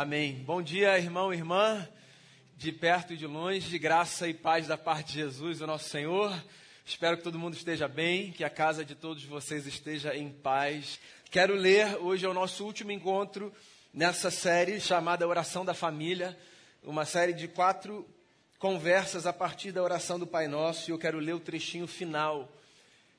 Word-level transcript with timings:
Amém. 0.00 0.44
Bom 0.46 0.62
dia, 0.62 0.96
irmão 0.96 1.34
e 1.34 1.36
irmã, 1.36 1.84
de 2.56 2.70
perto 2.70 3.14
e 3.14 3.16
de 3.16 3.26
longe, 3.26 3.68
de 3.68 3.80
graça 3.80 4.28
e 4.28 4.32
paz 4.32 4.68
da 4.68 4.78
parte 4.78 5.08
de 5.08 5.14
Jesus, 5.14 5.60
o 5.60 5.66
nosso 5.66 5.88
Senhor. 5.88 6.32
Espero 6.86 7.16
que 7.16 7.24
todo 7.24 7.36
mundo 7.36 7.54
esteja 7.54 7.88
bem, 7.88 8.30
que 8.30 8.44
a 8.44 8.48
casa 8.48 8.84
de 8.84 8.94
todos 8.94 9.24
vocês 9.24 9.66
esteja 9.66 10.14
em 10.14 10.30
paz. 10.30 11.00
Quero 11.32 11.52
ler, 11.52 11.96
hoje 11.96 12.24
é 12.24 12.28
o 12.28 12.32
nosso 12.32 12.64
último 12.64 12.92
encontro 12.92 13.52
nessa 13.92 14.30
série 14.30 14.78
chamada 14.78 15.26
Oração 15.26 15.64
da 15.64 15.74
Família, 15.74 16.38
uma 16.84 17.04
série 17.04 17.32
de 17.32 17.48
quatro 17.48 18.08
conversas 18.56 19.26
a 19.26 19.32
partir 19.32 19.72
da 19.72 19.82
oração 19.82 20.16
do 20.16 20.28
Pai 20.28 20.46
Nosso, 20.46 20.88
e 20.88 20.92
eu 20.92 20.98
quero 20.98 21.18
ler 21.18 21.34
o 21.34 21.40
trechinho 21.40 21.88
final, 21.88 22.48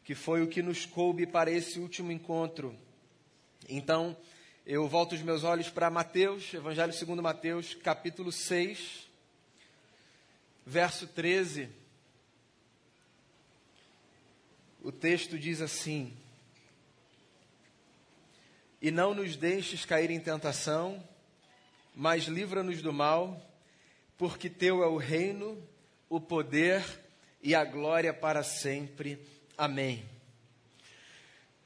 que 0.05 0.15
foi 0.15 0.41
o 0.41 0.47
que 0.47 0.61
nos 0.61 0.85
coube 0.85 1.27
para 1.27 1.51
esse 1.51 1.77
último 1.77 2.09
encontro. 2.09 2.73
Então, 3.67 4.15
eu 4.71 4.87
volto 4.87 5.13
os 5.13 5.21
meus 5.23 5.43
olhos 5.43 5.67
para 5.67 5.89
Mateus, 5.89 6.53
Evangelho 6.53 6.93
segundo 6.93 7.23
Mateus, 7.23 7.73
capítulo 7.73 8.31
6, 8.31 9.09
verso 10.63 11.07
13. 11.07 11.67
O 14.83 14.91
texto 14.91 15.39
diz 15.39 15.59
assim: 15.59 16.15
E 18.79 18.91
não 18.91 19.15
nos 19.15 19.35
deixes 19.35 19.85
cair 19.85 20.11
em 20.11 20.19
tentação, 20.19 21.03
mas 21.95 22.25
livra-nos 22.25 22.79
do 22.79 22.93
mal, 22.93 23.43
porque 24.19 24.51
teu 24.51 24.83
é 24.83 24.87
o 24.87 24.97
reino, 24.97 25.57
o 26.07 26.21
poder 26.21 26.85
e 27.41 27.55
a 27.55 27.65
glória 27.65 28.13
para 28.13 28.43
sempre. 28.43 29.17
Amém 29.57 30.18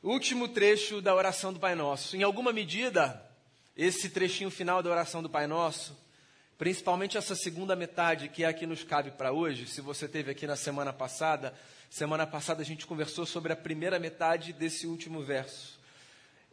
último 0.04 0.50
trecho 0.50 1.02
da 1.02 1.16
oração 1.16 1.54
do 1.54 1.60
Pai 1.60 1.76
Nosso. 1.76 2.18
Em 2.18 2.24
alguma 2.24 2.52
medida, 2.52 3.26
esse 3.76 4.10
trechinho 4.10 4.52
final 4.52 4.84
da 4.84 4.90
oração 4.90 5.24
do 5.24 5.30
Pai 5.30 5.48
Nosso, 5.48 5.98
principalmente 6.58 7.18
essa 7.18 7.36
segunda 7.36 7.74
metade 7.74 8.28
que 8.28 8.44
é 8.44 8.48
a 8.48 8.54
que 8.54 8.68
nos 8.68 8.84
cabe 8.84 9.12
para 9.12 9.32
hoje, 9.32 9.66
se 9.66 9.80
você 9.80 10.08
teve 10.08 10.30
aqui 10.30 10.46
na 10.46 10.58
semana 10.58 10.92
passada, 10.92 11.54
semana 11.90 12.28
passada 12.28 12.62
a 12.62 12.66
gente 12.66 12.86
conversou 12.86 13.26
sobre 13.26 13.54
a 13.54 13.56
primeira 13.56 13.98
metade 13.98 14.52
desse 14.52 14.86
último 14.86 15.24
verso. 15.24 15.80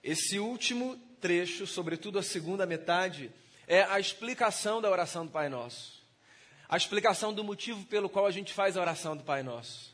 Esse 0.03 0.39
último 0.39 0.97
trecho, 1.21 1.67
sobretudo 1.67 2.21
a 2.21 2.23
segunda 2.23 2.65
metade, 2.65 3.33
é 3.67 3.83
a 3.83 3.99
explicação 3.99 4.81
da 4.81 4.89
oração 4.89 5.27
do 5.27 5.33
Pai 5.33 5.49
Nosso. 5.49 6.01
A 6.69 6.77
explicação 6.77 7.35
do 7.35 7.43
motivo 7.43 7.85
pelo 7.87 8.09
qual 8.09 8.27
a 8.27 8.31
gente 8.31 8.53
faz 8.53 8.77
a 8.77 8.81
oração 8.81 9.17
do 9.17 9.25
Pai 9.25 9.43
Nosso. 9.43 9.93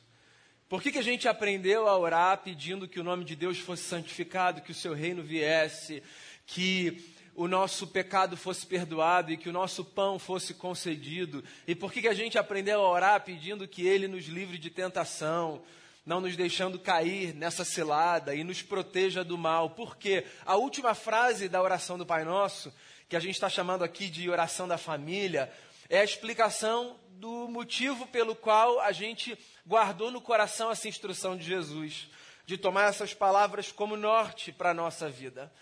Por 0.69 0.83
que, 0.83 0.91
que 0.91 0.99
a 0.99 1.03
gente 1.03 1.29
aprendeu 1.29 1.87
a 1.87 1.97
orar 1.97 2.39
pedindo 2.39 2.89
que 2.89 2.99
o 2.99 3.05
nome 3.05 3.25
de 3.25 3.37
Deus 3.37 3.57
fosse 3.57 3.85
santificado, 3.85 4.61
que 4.61 4.73
o 4.73 4.75
seu 4.75 4.95
reino 4.95 5.23
viesse, 5.23 6.03
que 6.45 7.15
o 7.37 7.47
nosso 7.47 7.87
pecado 7.87 8.37
fosse 8.37 8.67
perdoado 8.67 9.33
e 9.33 9.37
que 9.37 9.49
o 9.49 9.53
nosso 9.53 9.85
pão 9.85 10.19
fosse 10.19 10.55
concedido? 10.55 11.45
E 11.69 11.75
por 11.77 11.93
que, 11.93 12.03
que 12.03 12.09
a 12.09 12.15
gente 12.15 12.37
aprendeu 12.37 12.81
a 12.81 12.91
orar 12.91 13.23
pedindo 13.23 13.69
que 13.69 13.87
Ele 13.87 14.09
nos 14.09 14.25
livre 14.25 14.59
de 14.59 14.69
tentação, 14.69 15.63
não 16.05 16.21
nos 16.21 16.35
deixando 16.35 16.81
cair 16.81 17.33
nessa 17.33 17.65
cilada 17.65 18.35
e 18.35 18.43
nos 18.43 18.61
proteja 18.61 19.23
do 19.23 19.39
mal? 19.39 19.71
Porque 19.71 20.25
a 20.45 20.57
última 20.57 20.95
frase 20.95 21.49
da 21.49 21.63
oração 21.63 21.97
do 21.97 22.05
Pai 22.05 22.25
Nosso, 22.25 22.75
que 23.09 23.15
a 23.15 23.21
gente 23.21 23.35
está 23.35 23.49
chamando 23.49 23.85
aqui 23.85 24.09
de 24.09 24.29
oração 24.29 24.67
da 24.67 24.77
família, 24.77 25.49
é 25.89 26.01
a 26.01 26.05
explicação 26.05 26.97
do 27.09 27.47
motivo 27.49 28.05
pelo 28.09 28.35
qual 28.35 28.81
a 28.81 28.91
gente 28.91 29.39
guardou 29.67 30.11
no 30.11 30.21
coração 30.21 30.71
essa 30.71 30.89
instrução 30.89 31.37
de 31.37 31.45
Jesus, 31.45 32.09
de 32.45 32.57
tomar 32.57 32.89
essas 32.89 33.13
palavras 33.13 33.73
como 33.73 33.97
norte 33.97 34.53
para 34.53 34.71
a 34.71 34.75
nossa 34.75 35.09
vida. 35.09 35.53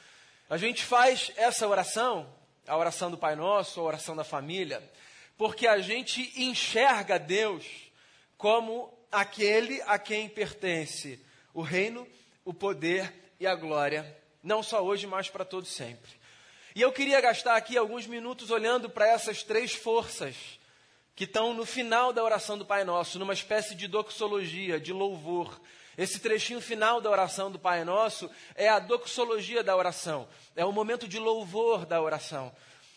A 0.48 0.58
gente 0.58 0.84
faz 0.84 1.32
essa 1.36 1.66
oração, 1.66 2.28
a 2.66 2.76
oração 2.76 3.10
do 3.10 3.16
Pai 3.16 3.34
Nosso, 3.34 3.80
a 3.80 3.84
oração 3.84 4.14
da 4.14 4.24
família, 4.24 4.82
porque 5.38 5.66
a 5.66 5.78
gente 5.78 6.32
enxerga 6.36 7.18
Deus 7.18 7.64
como 8.36 8.92
aquele 9.10 9.80
a 9.82 9.98
quem 9.98 10.28
pertence 10.28 11.18
o 11.54 11.62
reino, 11.62 12.06
o 12.44 12.52
poder 12.52 13.32
e 13.40 13.46
a 13.46 13.54
glória, 13.54 14.16
não 14.42 14.62
só 14.62 14.84
hoje, 14.84 15.06
mas 15.06 15.30
para 15.30 15.44
todo 15.44 15.66
sempre. 15.66 16.10
E 16.74 16.82
eu 16.82 16.92
queria 16.92 17.20
gastar 17.20 17.56
aqui 17.56 17.78
alguns 17.78 18.06
minutos 18.06 18.50
olhando 18.50 18.90
para 18.90 19.08
essas 19.08 19.42
três 19.42 19.72
forças 19.72 20.58
que 21.14 21.24
estão 21.24 21.54
no 21.54 21.64
final 21.64 22.12
da 22.12 22.22
oração 22.22 22.58
do 22.58 22.64
Pai 22.64 22.84
Nosso, 22.84 23.18
numa 23.18 23.32
espécie 23.32 23.74
de 23.74 23.86
doxologia, 23.86 24.80
de 24.80 24.92
louvor. 24.92 25.60
Esse 25.96 26.18
trechinho 26.18 26.60
final 26.60 27.00
da 27.00 27.08
oração 27.08 27.50
do 27.50 27.58
Pai 27.58 27.84
Nosso 27.84 28.28
é 28.54 28.68
a 28.68 28.80
doxologia 28.80 29.62
da 29.62 29.76
oração, 29.76 30.28
é 30.56 30.64
o 30.64 30.72
momento 30.72 31.06
de 31.06 31.18
louvor 31.18 31.86
da 31.86 32.02
oração. 32.02 32.52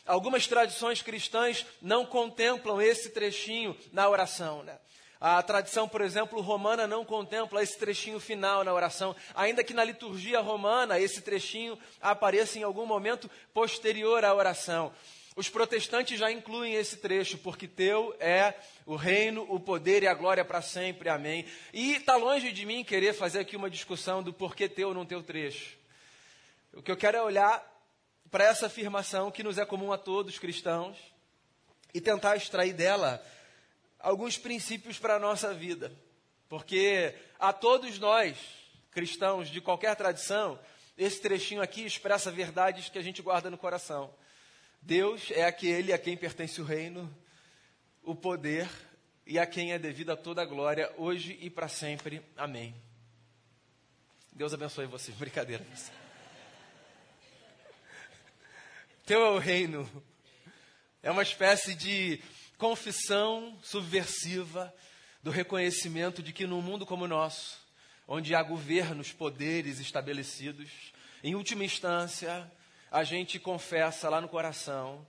Algumas 0.05 0.47
tradições 0.47 1.01
cristãs 1.01 1.65
não 1.81 2.05
contemplam 2.05 2.81
esse 2.81 3.09
trechinho 3.09 3.77
na 3.91 4.09
oração. 4.09 4.63
Né? 4.63 4.75
A 5.19 5.43
tradição, 5.43 5.87
por 5.87 6.01
exemplo, 6.01 6.41
romana 6.41 6.87
não 6.87 7.03
contempla 7.03 7.61
esse 7.61 7.77
trechinho 7.77 8.19
final 8.19 8.63
na 8.63 8.73
oração, 8.73 9.15
ainda 9.35 9.63
que 9.63 9.73
na 9.73 9.83
liturgia 9.83 10.39
romana 10.39 10.99
esse 10.99 11.21
trechinho 11.21 11.77
apareça 12.01 12.57
em 12.57 12.63
algum 12.63 12.85
momento 12.85 13.29
posterior 13.53 14.23
à 14.23 14.33
oração. 14.33 14.93
Os 15.37 15.47
protestantes 15.49 16.17
já 16.17 16.31
incluem 16.31 16.73
esse 16.73 16.97
trecho, 16.97 17.37
porque 17.37 17.67
teu 17.67 18.15
é 18.19 18.55
o 18.87 18.95
reino, 18.95 19.45
o 19.47 19.59
poder 19.59 20.01
e 20.01 20.07
a 20.07 20.13
glória 20.15 20.43
para 20.43 20.63
sempre, 20.63 21.09
amém. 21.09 21.45
E 21.71 21.93
está 21.97 22.15
longe 22.15 22.51
de 22.51 22.65
mim 22.65 22.83
querer 22.83 23.13
fazer 23.13 23.41
aqui 23.41 23.55
uma 23.55 23.69
discussão 23.69 24.23
do 24.23 24.33
porquê 24.33 24.67
teu 24.67 24.95
não 24.95 25.05
teu 25.05 25.21
trecho. 25.21 25.77
O 26.73 26.81
que 26.81 26.91
eu 26.91 26.97
quero 26.97 27.17
é 27.17 27.21
olhar 27.21 27.63
para 28.31 28.45
essa 28.45 28.65
afirmação 28.65 29.29
que 29.29 29.43
nos 29.43 29.59
é 29.59 29.65
comum 29.65 29.93
a 29.93 29.97
todos 29.99 30.39
cristãos 30.39 30.97
e 31.93 32.01
tentar 32.01 32.35
extrair 32.35 32.73
dela 32.73 33.23
alguns 33.99 34.39
princípios 34.39 34.97
para 34.97 35.17
a 35.17 35.19
nossa 35.19 35.53
vida. 35.53 35.91
Porque 36.49 37.13
a 37.37 37.53
todos 37.53 37.99
nós, 37.99 38.35
cristãos 38.89 39.49
de 39.49 39.61
qualquer 39.61 39.95
tradição, 39.95 40.59
esse 40.97 41.21
trechinho 41.21 41.61
aqui 41.61 41.85
expressa 41.85 42.31
verdades 42.31 42.89
que 42.89 42.97
a 42.97 43.03
gente 43.03 43.21
guarda 43.21 43.51
no 43.51 43.57
coração. 43.57 44.11
Deus 44.81 45.31
é 45.31 45.45
aquele 45.45 45.91
a 45.91 45.97
quem 45.97 46.15
pertence 46.15 46.61
o 46.61 46.63
reino, 46.63 47.13
o 48.03 48.15
poder 48.15 48.69
e 49.25 49.37
a 49.37 49.45
quem 49.45 49.73
é 49.73 49.79
devida 49.79 50.15
toda 50.15 50.41
a 50.41 50.45
glória, 50.45 50.93
hoje 50.97 51.37
e 51.41 51.49
para 51.49 51.67
sempre. 51.67 52.21
Amém. 52.37 52.73
Deus 54.31 54.53
abençoe 54.53 54.85
vocês. 54.85 55.15
Brincadeira. 55.17 55.65
Teu 59.05 59.25
é 59.25 59.29
o 59.31 59.37
reino. 59.37 59.89
É 61.01 61.09
uma 61.09 61.23
espécie 61.23 61.73
de 61.75 62.21
confissão 62.57 63.57
subversiva 63.61 64.73
do 65.21 65.31
reconhecimento 65.31 66.23
de 66.23 66.31
que 66.31 66.47
num 66.47 66.61
mundo 66.61 66.85
como 66.85 67.05
o 67.05 67.07
nosso, 67.07 67.59
onde 68.07 68.33
há 68.33 68.41
governos, 68.41 69.11
poderes 69.11 69.79
estabelecidos, 69.79 70.69
em 71.23 71.35
última 71.35 71.63
instância, 71.63 72.49
a 72.91 73.03
gente 73.03 73.39
confessa 73.39 74.09
lá 74.09 74.21
no 74.21 74.29
coração 74.29 75.05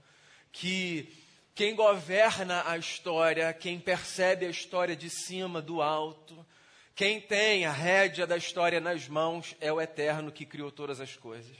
que 0.52 1.12
quem 1.54 1.74
governa 1.74 2.62
a 2.66 2.76
história, 2.78 3.52
quem 3.52 3.78
percebe 3.78 4.46
a 4.46 4.50
história 4.50 4.94
de 4.94 5.10
cima, 5.10 5.60
do 5.60 5.82
alto, 5.82 6.46
quem 6.94 7.20
tem 7.20 7.64
a 7.64 7.72
rédea 7.72 8.26
da 8.26 8.36
história 8.36 8.80
nas 8.80 9.06
mãos 9.08 9.54
é 9.60 9.72
o 9.72 9.80
Eterno 9.80 10.32
que 10.32 10.44
criou 10.44 10.70
todas 10.70 11.00
as 11.00 11.16
coisas. 11.16 11.56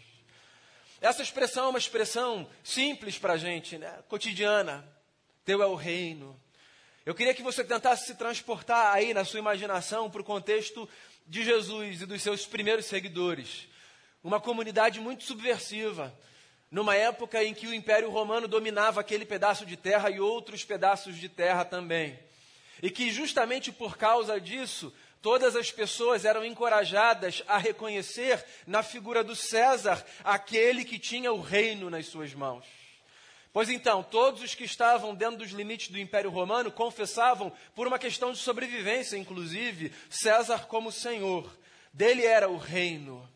Essa 1.01 1.23
expressão 1.23 1.67
é 1.67 1.69
uma 1.69 1.79
expressão 1.79 2.49
simples 2.63 3.19
para 3.19 3.35
a 3.35 3.37
gente, 3.37 3.79
né? 3.79 4.03
cotidiana. 4.09 4.85
Teu 5.45 5.63
é 5.63 5.67
o 5.67 5.77
reino. 5.77 6.39
Eu 7.07 7.15
queria 7.15 7.33
que 7.33 7.43
você 7.43 7.63
tentasse 7.63 8.07
se 8.07 8.17
transportar 8.17 8.93
aí 8.93 9.15
na 9.15 9.25
sua 9.25 9.39
imaginação 9.39 10.11
para 10.11 10.21
o 10.21 10.25
contexto 10.25 10.89
de 11.27 11.45
Jesus 11.45 12.03
e 12.03 12.07
dos 12.07 12.21
seus 12.21 12.45
primeiros 12.45 12.87
seguidores 12.87 13.69
uma 14.23 14.41
comunidade 14.41 15.01
muito 15.01 15.25
subversiva, 15.25 16.13
numa 16.71 16.95
época 16.95 17.43
em 17.43 17.55
que 17.55 17.67
o 17.67 17.75
Império 17.75 18.11
Romano 18.11 18.47
dominava 18.47 19.01
aquele 19.01 19.25
pedaço 19.25 19.65
de 19.65 19.77
terra 19.77 20.11
e 20.11 20.21
outros 20.21 20.65
pedaços 20.65 21.17
de 21.17 21.29
terra 21.29 21.65
também. 21.65 22.19
E 22.83 22.91
que 22.91 23.11
justamente 23.11 23.73
por 23.73 23.97
causa 23.97 24.41
disso, 24.41 24.93
todas 25.23 25.57
as 25.57 25.71
pessoas 25.71 26.25
eram 26.25 26.45
encorajadas 26.45 27.43
a 27.47 27.59
reconhecer 27.59 28.45
na 28.67 28.83
figura 28.83 29.25
do 29.25 29.35
César 29.35 30.05
aquele 30.23 30.85
que 30.85 30.99
tinha 30.99 31.33
o 31.33 31.41
reino 31.41 31.91
nas 31.91 32.07
suas 32.07 32.35
mãos. 32.35 32.65
Pois 33.53 33.71
então, 33.71 34.03
todos 34.03 34.43
os 34.43 34.55
que 34.55 34.65
estavam 34.65 35.15
dentro 35.15 35.39
dos 35.39 35.51
limites 35.51 35.89
do 35.89 35.99
Império 35.99 36.31
Romano 36.31 36.71
confessavam, 36.71 37.51
por 37.75 37.87
uma 37.87 37.99
questão 37.99 38.31
de 38.31 38.39
sobrevivência, 38.39 39.17
inclusive, 39.17 39.93
César 40.11 40.67
como 40.67 40.93
Senhor. 40.93 41.51
Dele 41.93 42.25
era 42.25 42.49
o 42.49 42.57
reino. 42.57 43.29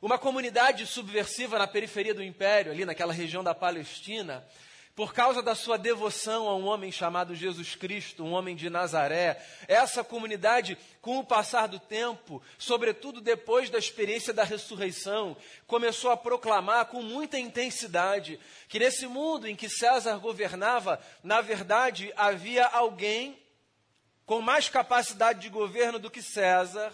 Uma 0.00 0.16
comunidade 0.16 0.86
subversiva 0.86 1.58
na 1.58 1.66
periferia 1.66 2.14
do 2.14 2.22
império, 2.22 2.70
ali 2.70 2.84
naquela 2.84 3.12
região 3.12 3.42
da 3.42 3.52
Palestina, 3.52 4.46
por 4.94 5.12
causa 5.12 5.42
da 5.42 5.54
sua 5.54 5.76
devoção 5.76 6.48
a 6.48 6.56
um 6.56 6.66
homem 6.66 6.90
chamado 6.90 7.34
Jesus 7.34 7.74
Cristo, 7.74 8.24
um 8.24 8.32
homem 8.32 8.54
de 8.56 8.68
Nazaré, 8.68 9.40
essa 9.68 10.02
comunidade, 10.02 10.78
com 11.00 11.18
o 11.18 11.24
passar 11.24 11.68
do 11.68 11.78
tempo, 11.78 12.42
sobretudo 12.58 13.20
depois 13.20 13.70
da 13.70 13.78
experiência 13.78 14.32
da 14.32 14.42
ressurreição, 14.44 15.36
começou 15.66 16.10
a 16.10 16.16
proclamar 16.16 16.86
com 16.86 17.02
muita 17.02 17.38
intensidade 17.38 18.40
que 18.68 18.78
nesse 18.80 19.06
mundo 19.06 19.48
em 19.48 19.54
que 19.54 19.68
César 19.68 20.16
governava, 20.18 21.00
na 21.22 21.40
verdade 21.40 22.12
havia 22.16 22.66
alguém 22.66 23.36
com 24.26 24.40
mais 24.40 24.68
capacidade 24.68 25.40
de 25.40 25.48
governo 25.48 25.98
do 25.98 26.10
que 26.10 26.22
César, 26.22 26.92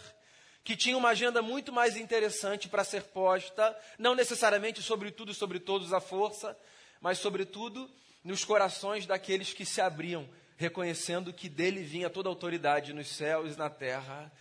que 0.64 0.75
tinha 0.75 0.96
uma 0.96 1.11
agenda 1.11 1.43
muito 1.43 1.70
mais 1.70 1.94
interessante 1.94 2.69
para 2.69 2.82
ser 2.82 3.02
posta, 3.02 3.76
não 3.99 4.14
necessariamente 4.14 4.81
sobre 4.82 5.11
tudo 5.11 5.31
e 5.31 5.34
sobre 5.34 5.61
todos 5.61 5.93
à 5.93 6.00
força, 6.00 6.58
mas, 7.02 7.19
sobretudo, 7.19 7.88
nos 8.25 8.46
corações 8.46 9.05
daqueles 9.05 9.52
que 9.52 9.66
se 9.66 9.82
abriam, 9.82 10.26
reconhecendo 10.56 11.34
que 11.34 11.50
dele 11.50 11.82
vinha 11.82 12.08
toda 12.08 12.31
a 12.31 12.32
autoridade 12.32 12.94
nos 12.94 13.08
céus 13.08 13.55
e 13.55 13.58
na 13.58 13.69
terra. 13.69 14.32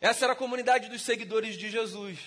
Essa 0.00 0.26
era 0.26 0.34
a 0.34 0.36
comunidade 0.36 0.88
dos 0.88 1.02
seguidores 1.02 1.56
de 1.56 1.68
Jesus. 1.68 2.20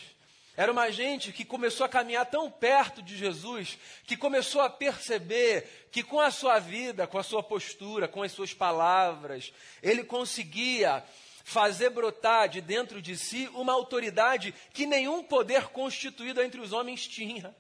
Era 0.58 0.74
uma 0.74 0.92
gente 0.92 1.32
que 1.32 1.46
começou 1.46 1.86
a 1.86 1.90
caminhar 1.90 2.26
tão 2.26 2.52
perto 2.52 3.02
de 3.02 3.16
Jesus, 3.16 3.78
que 4.06 4.18
começou 4.18 4.60
a 4.60 4.70
perceber 4.70 5.88
que 5.90 6.04
com 6.04 6.20
a 6.20 6.30
sua 6.30 6.60
vida, 6.60 7.08
com 7.08 7.18
a 7.18 7.24
sua 7.24 7.42
postura, 7.42 8.10
com 8.10 8.22
as 8.22 8.34
suas 8.34 8.54
palavras, 8.54 9.54
ele 9.82 10.04
conseguia 10.04 11.02
fazer 11.50 11.90
brotar 11.90 12.48
de 12.48 12.62
dentro 12.62 13.02
de 13.02 13.18
si 13.18 13.50
uma 13.56 13.74
autoridade 13.74 14.54
que 14.72 14.86
nenhum 14.86 15.24
poder 15.24 15.70
constituído 15.70 16.42
entre 16.44 16.62
os 16.62 16.72
homens 16.72 17.08
tinha. 17.08 17.56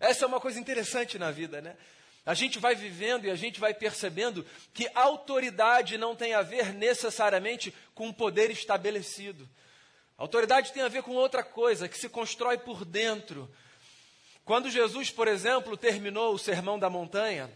Essa 0.00 0.24
é 0.24 0.28
uma 0.28 0.40
coisa 0.40 0.58
interessante 0.58 1.18
na 1.18 1.30
vida, 1.30 1.60
né? 1.60 1.76
A 2.24 2.32
gente 2.32 2.58
vai 2.58 2.74
vivendo 2.74 3.26
e 3.26 3.30
a 3.30 3.34
gente 3.34 3.60
vai 3.60 3.74
percebendo 3.74 4.46
que 4.72 4.90
autoridade 4.94 5.98
não 5.98 6.16
tem 6.16 6.32
a 6.32 6.40
ver 6.40 6.72
necessariamente 6.72 7.72
com 7.94 8.06
um 8.06 8.12
poder 8.12 8.50
estabelecido. 8.50 9.46
Autoridade 10.16 10.72
tem 10.72 10.82
a 10.82 10.88
ver 10.88 11.02
com 11.02 11.12
outra 11.12 11.42
coisa, 11.42 11.88
que 11.88 11.98
se 11.98 12.08
constrói 12.08 12.56
por 12.56 12.82
dentro. 12.82 13.48
Quando 14.42 14.70
Jesus, 14.70 15.10
por 15.10 15.28
exemplo, 15.28 15.76
terminou 15.76 16.32
o 16.32 16.38
Sermão 16.38 16.78
da 16.78 16.88
Montanha, 16.88 17.50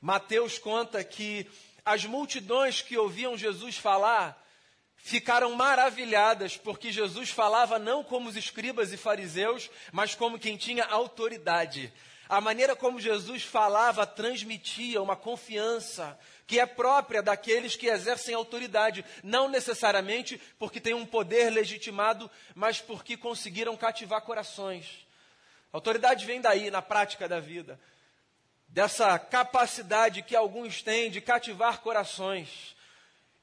Mateus 0.00 0.58
conta 0.58 1.04
que 1.04 1.48
as 1.84 2.04
multidões 2.04 2.82
que 2.82 2.98
ouviam 2.98 3.38
Jesus 3.38 3.76
falar 3.76 4.41
ficaram 5.02 5.56
maravilhadas, 5.56 6.56
porque 6.56 6.92
Jesus 6.92 7.28
falava 7.28 7.76
não 7.76 8.04
como 8.04 8.28
os 8.28 8.36
escribas 8.36 8.92
e 8.92 8.96
fariseus, 8.96 9.68
mas 9.90 10.14
como 10.14 10.38
quem 10.38 10.56
tinha 10.56 10.84
autoridade. 10.84 11.92
A 12.28 12.40
maneira 12.40 12.76
como 12.76 13.00
Jesus 13.00 13.42
falava 13.42 14.06
transmitia 14.06 15.02
uma 15.02 15.16
confiança 15.16 16.16
que 16.46 16.60
é 16.60 16.64
própria 16.66 17.20
daqueles 17.20 17.74
que 17.74 17.88
exercem 17.88 18.34
autoridade, 18.34 19.04
não 19.24 19.48
necessariamente 19.48 20.40
porque 20.56 20.80
têm 20.80 20.94
um 20.94 21.04
poder 21.04 21.50
legitimado, 21.50 22.30
mas 22.54 22.80
porque 22.80 23.16
conseguiram 23.16 23.76
cativar 23.76 24.22
corações. 24.22 25.04
autoridade 25.72 26.24
vem 26.24 26.40
daí, 26.40 26.70
na 26.70 26.80
prática 26.80 27.28
da 27.28 27.40
vida, 27.40 27.78
dessa 28.68 29.18
capacidade 29.18 30.22
que 30.22 30.36
alguns 30.36 30.80
têm 30.80 31.10
de 31.10 31.20
cativar 31.20 31.80
corações 31.80 32.76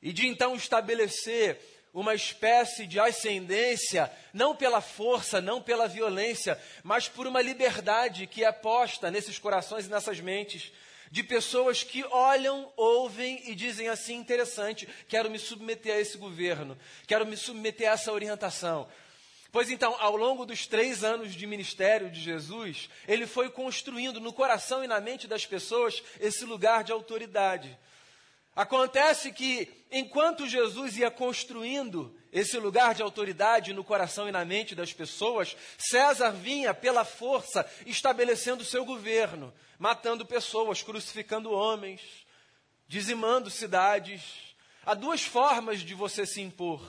e 0.01 0.13
de 0.13 0.27
então 0.27 0.55
estabelecer 0.55 1.59
uma 1.93 2.13
espécie 2.13 2.85
de 2.85 2.99
ascendência, 2.99 4.11
não 4.33 4.55
pela 4.55 4.81
força, 4.81 5.41
não 5.41 5.61
pela 5.61 5.87
violência, 5.87 6.59
mas 6.83 7.07
por 7.07 7.25
uma 7.25 7.41
liberdade 7.41 8.27
que 8.27 8.43
é 8.43 8.51
posta 8.51 9.09
nesses 9.09 9.39
corações 9.39 9.85
e 9.85 9.89
nessas 9.89 10.19
mentes, 10.19 10.71
de 11.11 11.23
pessoas 11.23 11.83
que 11.83 12.03
olham, 12.05 12.71
ouvem 12.77 13.41
e 13.49 13.55
dizem 13.55 13.89
assim: 13.89 14.15
interessante, 14.15 14.87
quero 15.07 15.29
me 15.29 15.39
submeter 15.39 15.95
a 15.95 15.99
esse 15.99 16.17
governo, 16.17 16.77
quero 17.07 17.25
me 17.25 17.35
submeter 17.35 17.89
a 17.89 17.93
essa 17.93 18.11
orientação. 18.11 18.87
Pois 19.51 19.71
então, 19.71 19.95
ao 19.99 20.15
longo 20.15 20.45
dos 20.45 20.67
três 20.67 21.03
anos 21.03 21.33
de 21.33 21.47
ministério 21.47 22.11
de 22.11 22.21
Jesus, 22.21 22.87
ele 23.07 23.25
foi 23.25 23.49
construindo 23.49 24.19
no 24.19 24.31
coração 24.31 24.83
e 24.83 24.87
na 24.87 25.01
mente 25.01 25.27
das 25.27 25.43
pessoas 25.43 26.03
esse 26.19 26.45
lugar 26.45 26.83
de 26.83 26.91
autoridade. 26.91 27.75
Acontece 28.59 29.31
que, 29.31 29.71
enquanto 29.89 30.45
Jesus 30.45 30.97
ia 30.97 31.09
construindo 31.09 32.13
esse 32.29 32.57
lugar 32.57 32.93
de 32.93 33.01
autoridade 33.01 33.71
no 33.71 33.85
coração 33.85 34.27
e 34.27 34.33
na 34.33 34.43
mente 34.43 34.75
das 34.75 34.91
pessoas, 34.91 35.55
César 35.77 36.31
vinha 36.31 36.73
pela 36.73 37.05
força 37.05 37.65
estabelecendo 37.85 38.65
seu 38.65 38.83
governo, 38.83 39.53
matando 39.77 40.25
pessoas, 40.25 40.83
crucificando 40.83 41.53
homens, 41.53 42.01
dizimando 42.85 43.49
cidades. 43.49 44.23
Há 44.85 44.93
duas 44.93 45.21
formas 45.21 45.79
de 45.79 45.93
você 45.93 46.25
se 46.25 46.41
impor. 46.41 46.85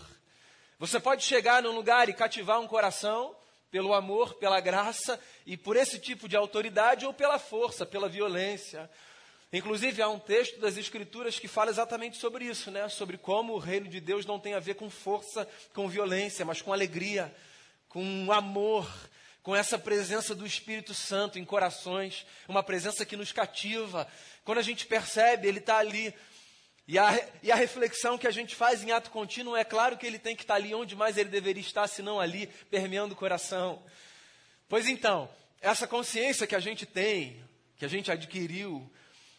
Você 0.77 0.99
pode 0.99 1.23
chegar 1.23 1.63
num 1.63 1.71
lugar 1.71 2.09
e 2.09 2.15
cativar 2.15 2.59
um 2.59 2.67
coração 2.67 3.33
pelo 3.71 3.95
amor, 3.95 4.35
pela 4.35 4.59
graça 4.59 5.21
e 5.47 5.57
por 5.57 5.77
esse 5.77 6.01
tipo 6.01 6.29
de 6.29 6.37
autoridade, 6.37 7.07
ou 7.07 7.15
pela 7.15 7.39
força, 7.39 7.87
pela 7.87 8.09
violência. 8.09 8.91
Inclusive, 9.53 10.01
há 10.01 10.09
um 10.09 10.19
texto 10.19 10.61
das 10.61 10.77
Escrituras 10.77 11.39
que 11.39 11.49
fala 11.49 11.71
exatamente 11.71 12.17
sobre 12.17 12.45
isso, 12.45 12.71
né? 12.71 12.89
Sobre 12.89 13.19
como 13.19 13.55
o 13.55 13.59
reino 13.59 13.89
de 13.89 14.01
Deus 14.01 14.25
não 14.25 14.39
tem 14.39 14.55
a 14.55 14.61
ver 14.61 14.75
com 14.75 14.89
força, 14.89 15.49
com 15.75 15.89
violência, 15.89 16.45
mas 16.45 16.63
com 16.63 16.73
alegria, 16.73 17.35
com 17.89 18.31
amor, 18.31 18.89
com 19.43 19.57
essa 19.57 19.77
presença 19.77 20.37
do 20.37 20.47
Espírito 20.47 20.95
Santo 20.95 21.37
em 21.37 21.45
corações, 21.45 22.25
uma 22.47 22.63
presença 22.63 23.05
que 23.05 23.17
nos 23.17 23.33
cativa. 23.33 24.07
Quando 24.45 24.59
a 24.59 24.63
gente 24.63 24.87
percebe, 24.87 25.49
Ele 25.49 25.59
está 25.59 25.79
ali. 25.79 26.15
E 26.87 26.97
a, 26.97 27.29
e 27.43 27.51
a 27.51 27.57
reflexão 27.57 28.17
que 28.17 28.29
a 28.29 28.33
gente 28.33 28.55
faz 28.55 28.85
em 28.85 28.93
ato 28.93 29.11
contínuo 29.11 29.57
é 29.57 29.65
claro 29.65 29.97
que 29.97 30.07
Ele 30.07 30.19
tem 30.19 30.37
que 30.37 30.43
estar 30.43 30.55
tá 30.55 30.61
ali 30.61 30.73
onde 30.73 30.95
mais 30.95 31.17
Ele 31.17 31.29
deveria 31.29 31.61
estar, 31.61 31.89
senão 31.89 32.21
ali, 32.21 32.47
permeando 32.71 33.15
o 33.15 33.17
coração. 33.17 33.83
Pois 34.69 34.87
então, 34.87 35.29
essa 35.61 35.89
consciência 35.89 36.47
que 36.47 36.55
a 36.55 36.61
gente 36.61 36.87
tem, 36.87 37.43
que 37.77 37.85
a 37.85 37.89
gente 37.89 38.13
adquiriu, 38.13 38.89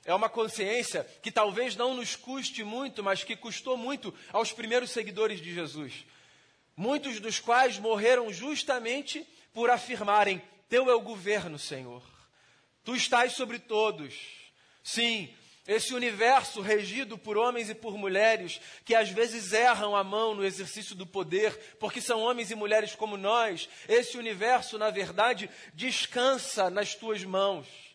é 0.05 0.13
uma 0.13 0.29
consciência 0.29 1.03
que 1.21 1.31
talvez 1.31 1.75
não 1.75 1.93
nos 1.93 2.15
custe 2.15 2.63
muito, 2.63 3.03
mas 3.03 3.23
que 3.23 3.35
custou 3.35 3.77
muito 3.77 4.13
aos 4.33 4.51
primeiros 4.51 4.89
seguidores 4.91 5.39
de 5.39 5.53
Jesus. 5.53 6.05
Muitos 6.75 7.19
dos 7.19 7.39
quais 7.39 7.77
morreram 7.77 8.31
justamente 8.33 9.25
por 9.53 9.69
afirmarem: 9.69 10.41
Teu 10.67 10.89
é 10.89 10.95
o 10.95 11.01
governo, 11.01 11.59
Senhor. 11.59 12.01
Tu 12.83 12.95
estás 12.95 13.33
sobre 13.33 13.59
todos. 13.59 14.15
Sim, 14.83 15.31
esse 15.67 15.93
universo 15.93 16.61
regido 16.61 17.17
por 17.17 17.37
homens 17.37 17.69
e 17.69 17.75
por 17.75 17.95
mulheres 17.95 18.59
que 18.83 18.95
às 18.95 19.09
vezes 19.09 19.53
erram 19.53 19.95
a 19.95 20.03
mão 20.03 20.33
no 20.33 20.43
exercício 20.43 20.95
do 20.95 21.05
poder, 21.05 21.55
porque 21.79 22.01
são 22.01 22.19
homens 22.21 22.49
e 22.49 22.55
mulheres 22.55 22.95
como 22.95 23.15
nós, 23.15 23.69
esse 23.87 24.17
universo, 24.17 24.79
na 24.79 24.89
verdade, 24.89 25.47
descansa 25.75 26.71
nas 26.71 26.95
tuas 26.95 27.23
mãos. 27.23 27.90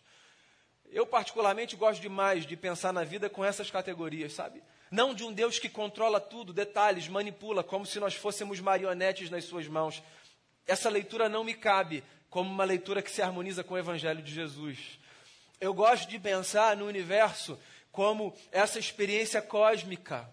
Eu, 0.91 1.05
particularmente, 1.05 1.75
gosto 1.75 2.01
demais 2.01 2.45
de 2.45 2.55
pensar 2.55 2.93
na 2.93 3.03
vida 3.03 3.29
com 3.29 3.43
essas 3.43 3.69
categorias, 3.69 4.33
sabe? 4.33 4.63
Não 4.89 5.13
de 5.13 5.23
um 5.23 5.33
Deus 5.33 5.59
que 5.59 5.67
controla 5.67 6.19
tudo, 6.19 6.53
detalhes, 6.53 7.07
manipula, 7.07 7.63
como 7.63 7.85
se 7.85 7.99
nós 7.99 8.15
fôssemos 8.15 8.59
marionetes 8.59 9.29
nas 9.29 9.43
suas 9.43 9.67
mãos. 9.67 10.01
Essa 10.65 10.89
leitura 10.89 11.27
não 11.27 11.43
me 11.43 11.53
cabe 11.53 12.03
como 12.29 12.49
uma 12.49 12.63
leitura 12.63 13.01
que 13.01 13.11
se 13.11 13.21
harmoniza 13.21 13.63
com 13.63 13.73
o 13.73 13.77
Evangelho 13.77 14.21
de 14.21 14.33
Jesus. 14.33 14.99
Eu 15.59 15.73
gosto 15.73 16.09
de 16.09 16.19
pensar 16.19 16.77
no 16.77 16.85
universo 16.85 17.59
como 17.91 18.33
essa 18.51 18.79
experiência 18.79 19.41
cósmica, 19.41 20.29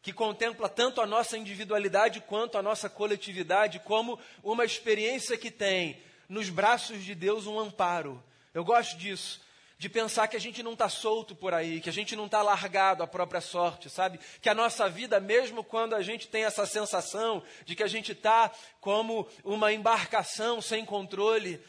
que 0.00 0.12
contempla 0.12 0.68
tanto 0.68 1.00
a 1.00 1.06
nossa 1.06 1.36
individualidade 1.36 2.20
quanto 2.22 2.58
a 2.58 2.62
nossa 2.62 2.88
coletividade, 2.88 3.78
como 3.80 4.18
uma 4.42 4.64
experiência 4.64 5.36
que 5.36 5.50
tem 5.50 6.02
nos 6.28 6.48
braços 6.48 7.04
de 7.04 7.14
Deus 7.14 7.46
um 7.46 7.60
amparo. 7.60 8.22
Eu 8.52 8.64
gosto 8.64 8.96
disso 8.96 9.40
de 9.82 9.88
pensar 9.88 10.28
que 10.28 10.36
a 10.36 10.40
gente 10.40 10.62
não 10.62 10.74
está 10.74 10.88
solto 10.88 11.34
por 11.34 11.52
aí, 11.52 11.80
que 11.80 11.88
a 11.88 11.92
gente 11.92 12.14
não 12.14 12.26
está 12.26 12.40
largado 12.40 13.02
à 13.02 13.06
própria 13.08 13.40
sorte, 13.40 13.90
sabe? 13.90 14.20
Que 14.40 14.48
a 14.48 14.54
nossa 14.54 14.88
vida, 14.88 15.18
mesmo 15.18 15.64
quando 15.64 15.96
a 15.96 16.00
gente 16.00 16.28
tem 16.28 16.44
essa 16.44 16.64
sensação 16.64 17.42
de 17.64 17.74
que 17.74 17.82
a 17.82 17.88
gente 17.88 18.12
está 18.12 18.52
como 18.80 19.26
uma 19.42 19.72
embarcação 19.72 20.62
sem 20.62 20.84
controle, 20.84 21.60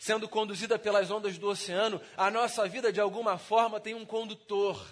sendo 0.00 0.28
conduzida 0.28 0.80
pelas 0.80 1.12
ondas 1.12 1.38
do 1.38 1.46
oceano, 1.46 2.00
a 2.16 2.28
nossa 2.28 2.66
vida, 2.66 2.92
de 2.92 3.00
alguma 3.00 3.38
forma, 3.38 3.78
tem 3.78 3.94
um 3.94 4.04
condutor. 4.04 4.84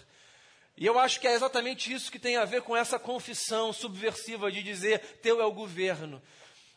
E 0.77 0.87
eu 0.87 1.01
acho 1.01 1.19
que 1.19 1.27
é 1.27 1.35
exatamente 1.35 1.93
isso 1.93 2.13
que 2.13 2.19
tem 2.21 2.37
a 2.37 2.45
ver 2.45 2.63
com 2.63 2.77
essa 2.77 2.97
confissão 2.97 3.73
subversiva 3.73 4.53
de 4.53 4.63
dizer: 4.63 5.01
Teu 5.21 5.41
é 5.41 5.45
o 5.45 5.51
governo. 5.51 6.23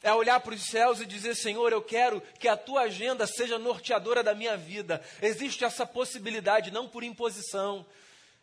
É 0.03 0.13
olhar 0.13 0.39
para 0.39 0.55
os 0.55 0.63
céus 0.63 0.99
e 0.99 1.05
dizer: 1.05 1.35
Senhor, 1.35 1.71
eu 1.71 1.81
quero 1.81 2.21
que 2.39 2.47
a 2.47 2.57
tua 2.57 2.81
agenda 2.81 3.27
seja 3.27 3.59
norteadora 3.59 4.23
da 4.23 4.33
minha 4.33 4.57
vida. 4.57 5.03
Existe 5.21 5.63
essa 5.63 5.85
possibilidade, 5.85 6.71
não 6.71 6.87
por 6.87 7.03
imposição, 7.03 7.85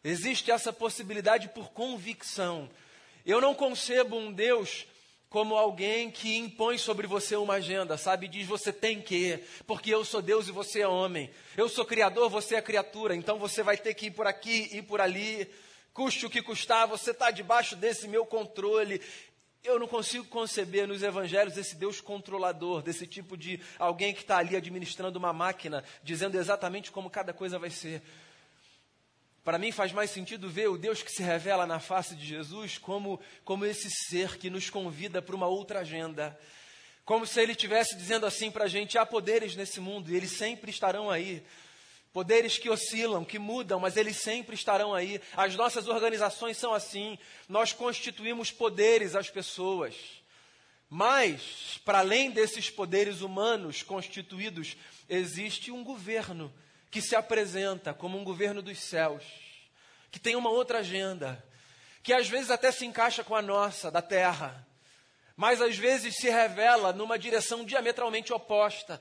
existe 0.05 0.51
essa 0.51 0.73
possibilidade 0.73 1.49
por 1.49 1.71
convicção. 1.71 2.71
Eu 3.27 3.41
não 3.41 3.55
concebo 3.55 4.17
um 4.17 4.33
Deus 4.33 4.87
como 5.29 5.57
alguém 5.57 6.11
que 6.11 6.39
impõe 6.39 6.79
sobre 6.79 7.07
você 7.07 7.37
uma 7.37 7.55
agenda, 7.55 7.99
sabe? 7.99 8.29
Diz 8.29 8.47
você 8.47 8.73
tem 8.73 9.03
que, 9.03 9.39
porque 9.67 9.93
eu 9.93 10.05
sou 10.05 10.23
Deus 10.23 10.49
e 10.49 10.53
você 10.53 10.81
é 10.81 10.89
homem. 10.89 11.31
Eu 11.57 11.69
sou 11.69 11.85
criador, 11.85 12.31
você 12.31 12.55
é 12.55 12.63
criatura, 12.63 13.15
então 13.15 13.39
você 13.39 13.63
vai 13.63 13.77
ter 13.77 13.93
que 13.95 14.07
ir 14.07 14.11
por 14.13 14.27
aqui, 14.27 14.71
ir 14.73 14.83
por 14.83 15.01
ali, 15.01 15.47
custe 15.93 16.25
o 16.25 16.31
que 16.31 16.41
custar, 16.41 16.87
você 16.87 17.11
está 17.11 17.31
debaixo 17.31 17.77
desse 17.77 18.09
meu 18.09 18.25
controle. 18.25 19.03
Eu 19.69 19.79
não 19.79 19.87
consigo 19.87 20.25
conceber 20.25 20.89
nos 20.89 21.03
evangelhos 21.03 21.59
esse 21.59 21.77
Deus 21.77 22.01
controlador, 22.01 22.81
desse 22.81 23.07
tipo 23.07 23.37
de 23.37 23.61
alguém 23.79 24.15
que 24.15 24.23
está 24.23 24.39
ali 24.39 24.57
administrando 24.57 25.19
uma 25.19 25.31
máquina, 25.31 25.85
dizendo 26.03 26.39
exatamente 26.39 26.91
como 26.91 27.11
cada 27.11 27.35
coisa 27.35 27.59
vai 27.59 27.69
ser. 27.69 28.03
Para 29.45 29.59
mim 29.59 29.71
faz 29.71 29.93
mais 29.93 30.11
sentido 30.11 30.49
ver 30.49 30.71
o 30.71 30.79
Deus 30.79 31.03
que 31.03 31.13
se 31.13 31.23
revela 31.23 31.67
na 31.67 31.79
face 31.79 32.17
de 32.17 32.25
Jesus 32.25 32.79
como, 32.79 33.21
como 33.45 33.67
esse 33.67 33.91
ser 33.91 34.39
que 34.39 34.49
nos 34.49 34.71
convida 34.71 35.21
para 35.21 35.37
uma 35.37 35.47
outra 35.47 35.81
agenda. 35.81 36.41
Como 37.05 37.27
se 37.27 37.39
ele 37.39 37.53
estivesse 37.53 37.95
dizendo 37.95 38.25
assim 38.25 38.51
para 38.51 38.65
a 38.65 38.69
gente: 38.69 38.97
há 38.97 39.05
poderes 39.05 39.55
nesse 39.55 39.81
mundo 39.81 40.11
e 40.11 40.17
eles 40.17 40.31
sempre 40.31 40.71
estarão 40.71 41.11
aí. 41.11 41.45
Poderes 42.13 42.59
que 42.59 42.71
oscilam, 42.71 43.25
que 43.25 43.39
mudam, 43.39 43.79
mas 43.79 43.97
eles 43.97 44.17
sempre 44.17 44.55
estarão 44.55 44.95
aí. 44.95 45.21
As 45.37 45.55
nossas 45.55 45.89
organizações 45.89 46.57
são 46.57 46.73
assim. 46.73 47.19
Nós 47.49 47.73
constituímos 47.73 48.51
poderes 48.51 49.15
às 49.15 49.29
pessoas. 49.31 49.95
Mas, 50.91 51.81
para 51.85 51.99
além 51.99 52.31
desses 52.31 52.71
poderes 52.71 53.21
humanos 53.21 53.83
constituídos, 53.83 54.77
existe 55.09 55.71
um 55.71 55.85
governo 55.85 56.53
que 56.91 57.03
se 57.03 57.15
apresenta 57.15 57.93
como 57.93 58.19
um 58.19 58.25
governo 58.25 58.63
dos 58.63 58.79
céus, 58.79 59.23
que 60.11 60.19
tem 60.19 60.35
uma 60.35 60.49
outra 60.49 60.79
agenda, 60.79 61.45
que 62.03 62.15
às 62.15 62.27
vezes 62.27 62.51
até 62.51 62.73
se 62.73 62.87
encaixa 62.87 63.23
com 63.23 63.37
a 63.37 63.43
nossa, 63.43 63.91
da 63.91 64.01
terra, 64.01 64.67
mas 65.37 65.61
às 65.61 65.77
vezes 65.77 66.17
se 66.17 66.31
revela 66.31 66.93
numa 66.93 67.19
direção 67.19 67.65
diametralmente 67.65 68.33
oposta. 68.33 69.01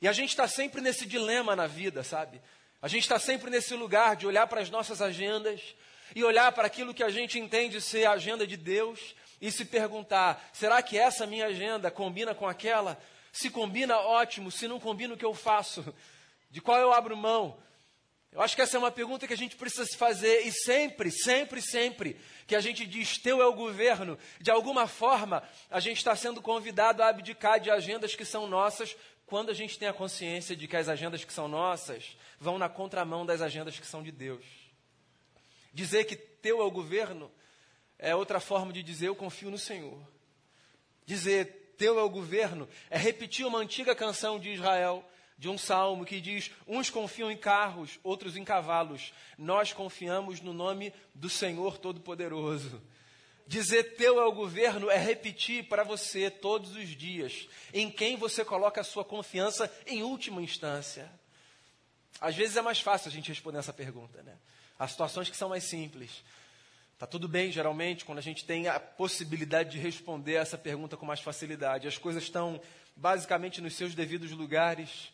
E 0.00 0.06
a 0.06 0.12
gente 0.12 0.30
está 0.30 0.46
sempre 0.46 0.80
nesse 0.80 1.06
dilema 1.06 1.56
na 1.56 1.66
vida, 1.66 2.04
sabe? 2.04 2.40
A 2.80 2.86
gente 2.86 3.02
está 3.02 3.18
sempre 3.18 3.50
nesse 3.50 3.74
lugar 3.74 4.14
de 4.14 4.26
olhar 4.26 4.46
para 4.46 4.60
as 4.60 4.70
nossas 4.70 5.02
agendas 5.02 5.74
e 6.14 6.22
olhar 6.22 6.52
para 6.52 6.66
aquilo 6.66 6.94
que 6.94 7.02
a 7.02 7.10
gente 7.10 7.38
entende 7.38 7.80
ser 7.80 8.04
a 8.04 8.12
agenda 8.12 8.46
de 8.46 8.56
Deus 8.56 9.14
e 9.40 9.50
se 9.50 9.64
perguntar: 9.64 10.48
será 10.52 10.80
que 10.82 10.96
essa 10.96 11.26
minha 11.26 11.46
agenda 11.46 11.90
combina 11.90 12.34
com 12.34 12.46
aquela? 12.46 13.00
Se 13.32 13.50
combina, 13.50 13.98
ótimo. 13.98 14.50
Se 14.50 14.68
não 14.68 14.78
combina, 14.78 15.14
o 15.14 15.16
que 15.16 15.24
eu 15.24 15.34
faço? 15.34 15.94
De 16.50 16.60
qual 16.60 16.78
eu 16.78 16.92
abro 16.92 17.16
mão? 17.16 17.58
Eu 18.30 18.42
acho 18.42 18.54
que 18.54 18.62
essa 18.62 18.76
é 18.76 18.78
uma 18.78 18.90
pergunta 18.90 19.26
que 19.26 19.32
a 19.32 19.36
gente 19.36 19.56
precisa 19.56 19.84
se 19.86 19.96
fazer 19.96 20.46
e 20.46 20.52
sempre, 20.52 21.10
sempre, 21.10 21.62
sempre 21.62 22.20
que 22.46 22.54
a 22.54 22.60
gente 22.60 22.86
diz 22.86 23.18
teu 23.18 23.40
é 23.40 23.46
o 23.46 23.54
governo, 23.54 24.18
de 24.40 24.50
alguma 24.50 24.86
forma 24.86 25.42
a 25.70 25.80
gente 25.80 25.96
está 25.96 26.14
sendo 26.14 26.40
convidado 26.42 27.02
a 27.02 27.08
abdicar 27.08 27.58
de 27.58 27.70
agendas 27.70 28.14
que 28.14 28.24
são 28.24 28.46
nossas 28.46 28.94
quando 29.28 29.50
a 29.50 29.54
gente 29.54 29.78
tem 29.78 29.86
a 29.86 29.92
consciência 29.92 30.56
de 30.56 30.66
que 30.66 30.76
as 30.76 30.88
agendas 30.88 31.22
que 31.22 31.32
são 31.32 31.46
nossas 31.46 32.16
vão 32.40 32.58
na 32.58 32.68
contramão 32.68 33.26
das 33.26 33.42
agendas 33.42 33.78
que 33.78 33.86
são 33.86 34.02
de 34.02 34.10
Deus. 34.10 34.44
Dizer 35.72 36.04
que 36.04 36.16
teu 36.16 36.60
é 36.62 36.64
o 36.64 36.70
governo 36.70 37.30
é 37.98 38.14
outra 38.14 38.40
forma 38.40 38.72
de 38.72 38.82
dizer 38.82 39.08
eu 39.08 39.14
confio 39.14 39.50
no 39.50 39.58
Senhor. 39.58 40.00
Dizer 41.04 41.74
teu 41.76 41.98
é 41.98 42.02
o 42.02 42.08
governo 42.08 42.66
é 42.88 42.96
repetir 42.96 43.46
uma 43.46 43.58
antiga 43.58 43.94
canção 43.94 44.38
de 44.38 44.50
Israel 44.50 45.04
de 45.36 45.48
um 45.48 45.58
salmo 45.58 46.06
que 46.06 46.20
diz: 46.20 46.50
Uns 46.66 46.88
confiam 46.88 47.30
em 47.30 47.36
carros, 47.36 48.00
outros 48.02 48.34
em 48.36 48.44
cavalos. 48.44 49.12
Nós 49.36 49.74
confiamos 49.74 50.40
no 50.40 50.54
nome 50.54 50.92
do 51.14 51.28
Senhor 51.28 51.76
Todo-Poderoso. 51.76 52.82
Dizer 53.48 53.96
teu 53.96 54.20
é 54.20 54.26
o 54.26 54.32
governo 54.32 54.90
é 54.90 54.98
repetir 54.98 55.64
para 55.70 55.82
você 55.82 56.30
todos 56.30 56.76
os 56.76 56.90
dias 56.90 57.48
em 57.72 57.90
quem 57.90 58.14
você 58.14 58.44
coloca 58.44 58.82
a 58.82 58.84
sua 58.84 59.02
confiança 59.02 59.72
em 59.86 60.02
última 60.02 60.42
instância. 60.42 61.10
Às 62.20 62.36
vezes 62.36 62.58
é 62.58 62.60
mais 62.60 62.78
fácil 62.78 63.08
a 63.08 63.10
gente 63.10 63.30
responder 63.30 63.56
essa 63.56 63.72
pergunta, 63.72 64.22
né? 64.22 64.36
Há 64.78 64.86
situações 64.86 65.30
que 65.30 65.36
são 65.36 65.48
mais 65.48 65.64
simples. 65.64 66.22
Tá 66.98 67.06
tudo 67.06 67.26
bem, 67.26 67.50
geralmente, 67.50 68.04
quando 68.04 68.18
a 68.18 68.22
gente 68.22 68.44
tem 68.44 68.68
a 68.68 68.78
possibilidade 68.78 69.70
de 69.70 69.78
responder 69.78 70.34
essa 70.34 70.58
pergunta 70.58 70.94
com 70.94 71.06
mais 71.06 71.20
facilidade. 71.20 71.88
As 71.88 71.96
coisas 71.96 72.24
estão 72.24 72.60
basicamente 72.94 73.62
nos 73.62 73.74
seus 73.74 73.94
devidos 73.94 74.30
lugares. 74.30 75.10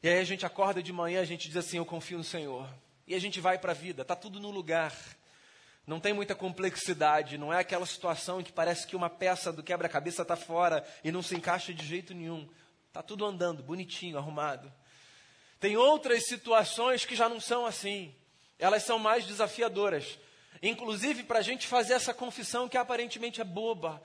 E 0.00 0.08
aí 0.08 0.20
a 0.20 0.24
gente 0.24 0.46
acorda 0.46 0.80
de 0.80 0.92
manhã, 0.92 1.20
a 1.20 1.24
gente 1.24 1.48
diz 1.48 1.56
assim: 1.56 1.78
Eu 1.78 1.84
confio 1.84 2.18
no 2.18 2.22
Senhor. 2.22 2.72
E 3.08 3.14
a 3.16 3.18
gente 3.18 3.40
vai 3.40 3.58
para 3.58 3.72
a 3.72 3.74
vida, 3.74 4.02
está 4.02 4.14
tudo 4.14 4.38
no 4.38 4.52
lugar. 4.52 4.96
Não 5.86 5.98
tem 5.98 6.12
muita 6.12 6.34
complexidade, 6.34 7.36
não 7.36 7.52
é 7.52 7.58
aquela 7.58 7.84
situação 7.86 8.40
em 8.40 8.44
que 8.44 8.52
parece 8.52 8.86
que 8.86 8.94
uma 8.94 9.10
peça 9.10 9.52
do 9.52 9.62
quebra-cabeça 9.62 10.22
está 10.22 10.36
fora 10.36 10.86
e 11.02 11.10
não 11.10 11.22
se 11.22 11.34
encaixa 11.34 11.74
de 11.74 11.84
jeito 11.84 12.14
nenhum. 12.14 12.48
Está 12.88 13.02
tudo 13.02 13.24
andando, 13.24 13.62
bonitinho, 13.62 14.16
arrumado. 14.16 14.72
Tem 15.58 15.76
outras 15.76 16.26
situações 16.26 17.04
que 17.04 17.16
já 17.16 17.28
não 17.28 17.40
são 17.40 17.66
assim. 17.66 18.14
Elas 18.58 18.84
são 18.84 18.98
mais 18.98 19.24
desafiadoras. 19.24 20.18
Inclusive 20.62 21.24
para 21.24 21.40
a 21.40 21.42
gente 21.42 21.66
fazer 21.66 21.94
essa 21.94 22.14
confissão 22.14 22.68
que 22.68 22.76
aparentemente 22.76 23.40
é 23.40 23.44
boba. 23.44 24.00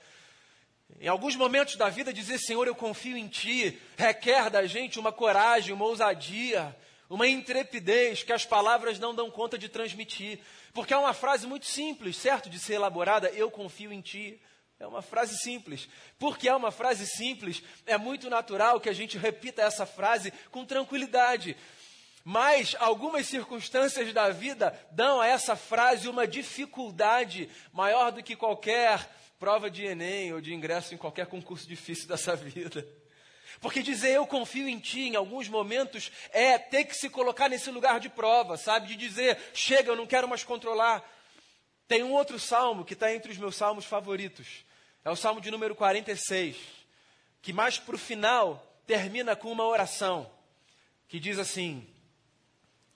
Em 1.00 1.06
alguns 1.06 1.36
momentos 1.36 1.76
da 1.76 1.88
vida, 1.88 2.12
dizer 2.12 2.38
Senhor, 2.38 2.66
eu 2.66 2.74
confio 2.74 3.16
em 3.16 3.28
Ti, 3.28 3.80
requer 3.96 4.50
da 4.50 4.66
gente 4.66 4.98
uma 4.98 5.12
coragem, 5.12 5.74
uma 5.74 5.84
ousadia, 5.84 6.74
uma 7.08 7.26
intrepidez 7.26 8.22
que 8.22 8.32
as 8.32 8.44
palavras 8.44 8.98
não 8.98 9.14
dão 9.14 9.30
conta 9.30 9.56
de 9.56 9.68
transmitir. 9.68 10.40
Porque 10.72 10.92
é 10.92 10.96
uma 10.96 11.14
frase 11.14 11.46
muito 11.46 11.66
simples, 11.66 12.16
certo, 12.16 12.50
de 12.50 12.58
ser 12.58 12.74
elaborada, 12.74 13.30
eu 13.30 13.50
confio 13.50 13.92
em 13.92 14.00
Ti. 14.00 14.40
É 14.80 14.86
uma 14.86 15.02
frase 15.02 15.36
simples. 15.38 15.88
Porque 16.18 16.48
é 16.48 16.54
uma 16.54 16.70
frase 16.70 17.06
simples, 17.06 17.62
é 17.86 17.98
muito 17.98 18.30
natural 18.30 18.80
que 18.80 18.88
a 18.88 18.92
gente 18.92 19.18
repita 19.18 19.62
essa 19.62 19.84
frase 19.84 20.32
com 20.50 20.64
tranquilidade. 20.64 21.56
Mas 22.24 22.76
algumas 22.78 23.26
circunstâncias 23.26 24.12
da 24.12 24.28
vida 24.28 24.78
dão 24.90 25.20
a 25.20 25.26
essa 25.26 25.56
frase 25.56 26.08
uma 26.08 26.26
dificuldade 26.26 27.48
maior 27.72 28.12
do 28.12 28.22
que 28.22 28.36
qualquer 28.36 29.08
prova 29.38 29.70
de 29.70 29.84
Enem 29.84 30.32
ou 30.32 30.40
de 30.40 30.52
ingresso 30.52 30.94
em 30.94 30.98
qualquer 30.98 31.26
concurso 31.26 31.66
difícil 31.66 32.06
dessa 32.06 32.34
vida. 32.36 32.86
Porque 33.60 33.82
dizer 33.82 34.14
eu 34.14 34.26
confio 34.26 34.68
em 34.68 34.78
ti 34.78 35.08
em 35.08 35.16
alguns 35.16 35.48
momentos 35.48 36.12
é 36.30 36.58
ter 36.58 36.84
que 36.84 36.94
se 36.94 37.10
colocar 37.10 37.48
nesse 37.48 37.70
lugar 37.70 37.98
de 37.98 38.08
prova, 38.08 38.56
sabe? 38.56 38.88
De 38.88 38.96
dizer 38.96 39.38
chega, 39.52 39.90
eu 39.90 39.96
não 39.96 40.06
quero 40.06 40.28
mais 40.28 40.44
controlar. 40.44 41.02
Tem 41.86 42.02
um 42.02 42.12
outro 42.12 42.38
salmo 42.38 42.84
que 42.84 42.92
está 42.92 43.12
entre 43.12 43.32
os 43.32 43.38
meus 43.38 43.56
salmos 43.56 43.84
favoritos. 43.84 44.64
É 45.04 45.10
o 45.10 45.16
salmo 45.16 45.40
de 45.40 45.50
número 45.50 45.74
46, 45.74 46.56
que 47.40 47.52
mais 47.52 47.78
para 47.78 47.94
o 47.94 47.98
final 47.98 48.64
termina 48.86 49.34
com 49.34 49.50
uma 49.50 49.64
oração 49.64 50.30
que 51.08 51.18
diz 51.18 51.38
assim: 51.38 51.86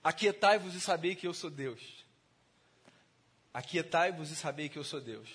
Aquietai-vos 0.03 0.75
e 0.75 0.81
sabei 0.81 1.15
que 1.15 1.27
eu 1.27 1.33
sou 1.33 1.49
Deus. 1.49 1.81
Aquietai-vos 3.53 4.31
e 4.31 4.35
sabei 4.35 4.69
que 4.69 4.77
eu 4.77 4.83
sou 4.83 5.01
Deus. 5.01 5.29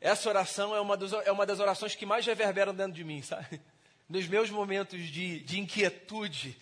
Essa 0.00 0.28
oração 0.28 0.74
é 0.74 0.80
uma, 0.80 0.96
dos, 0.96 1.12
é 1.12 1.32
uma 1.32 1.46
das 1.46 1.60
orações 1.60 1.94
que 1.94 2.04
mais 2.04 2.26
reverberam 2.26 2.74
dentro 2.74 2.92
de 2.92 3.04
mim, 3.04 3.22
sabe? 3.22 3.60
Nos 4.08 4.26
meus 4.26 4.50
momentos 4.50 5.00
de, 5.08 5.40
de 5.40 5.58
inquietude, 5.58 6.56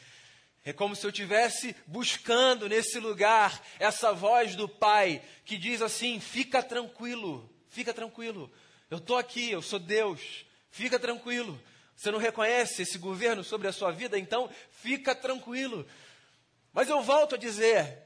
é 0.65 0.73
como 0.73 0.95
se 0.95 1.05
eu 1.05 1.11
estivesse 1.11 1.75
buscando 1.87 2.69
nesse 2.69 3.01
lugar 3.01 3.61
essa 3.81 4.13
voz 4.13 4.55
do 4.55 4.69
Pai 4.69 5.21
que 5.45 5.59
diz 5.59 5.83
assim: 5.83 6.21
fica 6.21 6.63
tranquilo, 6.63 7.51
fica 7.69 7.93
tranquilo. 7.93 8.51
Eu 8.89 8.99
estou 8.99 9.19
aqui, 9.19 9.51
eu 9.51 9.61
sou 9.61 9.81
Deus, 9.81 10.47
fica 10.71 10.99
tranquilo. 10.99 11.61
Você 11.97 12.11
não 12.11 12.19
reconhece 12.19 12.83
esse 12.83 12.97
governo 12.97 13.43
sobre 13.43 13.67
a 13.67 13.73
sua 13.73 13.91
vida, 13.91 14.19
então 14.19 14.49
fica 14.71 15.15
tranquilo. 15.15 15.87
Mas 16.73 16.89
eu 16.89 17.03
volto 17.03 17.35
a 17.35 17.39
dizer, 17.39 17.99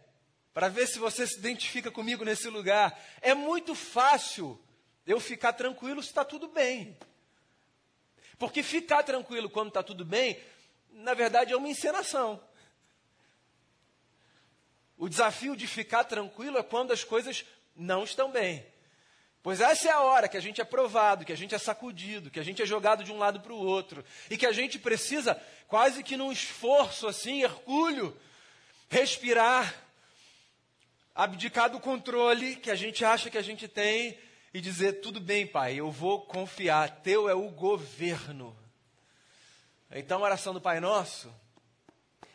para 0.55 0.69
ver 0.69 0.87
se 0.87 0.99
você 0.99 1.27
se 1.27 1.39
identifica 1.39 1.91
comigo 1.91 2.25
nesse 2.25 2.49
lugar, 2.49 2.99
é 3.21 3.35
muito 3.35 3.75
fácil 3.75 4.59
eu 5.07 5.21
ficar 5.21 5.53
tranquilo 5.53 6.03
se 6.03 6.09
está 6.09 6.25
tudo 6.25 6.49
bem. 6.49 6.97
Porque 8.39 8.63
ficar 8.63 9.03
tranquilo 9.03 9.49
quando 9.49 9.69
está 9.69 9.83
tudo 9.83 10.05
bem, 10.05 10.39
na 10.91 11.15
verdade 11.15 11.53
é 11.53 11.57
uma 11.57 11.69
encenação. 11.69 12.41
O 14.99 15.09
desafio 15.09 15.57
de 15.57 15.67
ficar 15.67 16.05
tranquilo 16.05 16.59
é 16.59 16.63
quando 16.63 16.93
as 16.93 17.05
coisas 17.05 17.45
não 17.75 18.05
estão 18.05 18.31
bem. 18.31 18.65
Pois 19.43 19.61
essa 19.61 19.89
é 19.89 19.93
a 19.93 20.01
hora 20.01 20.29
que 20.29 20.37
a 20.37 20.41
gente 20.41 20.61
é 20.61 20.65
provado, 20.65 21.25
que 21.25 21.33
a 21.33 21.37
gente 21.37 21.55
é 21.55 21.59
sacudido, 21.59 22.31
que 22.31 22.41
a 22.41 22.43
gente 22.43 22.61
é 22.61 22.67
jogado 22.67 23.05
de 23.05 23.13
um 23.13 23.19
lado 23.19 23.41
para 23.41 23.53
o 23.53 23.65
outro. 23.65 24.05
E 24.29 24.37
que 24.37 24.47
a 24.47 24.53
gente 24.53 24.79
precisa, 24.79 25.41
quase 25.69 26.03
que 26.03 26.17
num 26.17 26.33
esforço 26.33 27.07
assim, 27.07 27.43
hercúleo, 27.43 28.17
respirar, 28.91 29.73
abdicar 31.15 31.71
do 31.71 31.79
controle 31.79 32.57
que 32.57 32.71
a 32.71 32.75
gente 32.75 33.05
acha 33.05 33.31
que 33.31 33.39
a 33.39 33.43
gente 33.43 33.69
tem 33.69 34.19
e 34.57 34.61
dizer: 34.61 35.03
tudo 35.03 35.21
bem, 35.21 35.47
Pai, 35.47 35.75
eu 35.75 35.91
vou 35.91 36.23
confiar, 36.23 37.03
teu 37.03 37.29
é 37.29 37.35
o 37.35 37.51
governo. 37.51 38.57
Então, 39.91 40.21
a 40.21 40.23
oração 40.23 40.55
do 40.55 40.63
Pai 40.63 40.81
Nosso, 40.81 41.31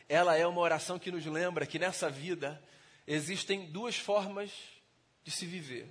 ela 0.07 0.37
é 0.37 0.45
uma 0.45 0.61
oração 0.61 0.99
que 0.99 1.11
nos 1.11 1.25
lembra 1.25 1.65
que 1.65 1.79
nessa 1.79 2.11
vida 2.11 2.61
existem 3.07 3.65
duas 3.71 3.97
formas 3.97 4.51
de 5.23 5.31
se 5.31 5.47
viver: 5.47 5.89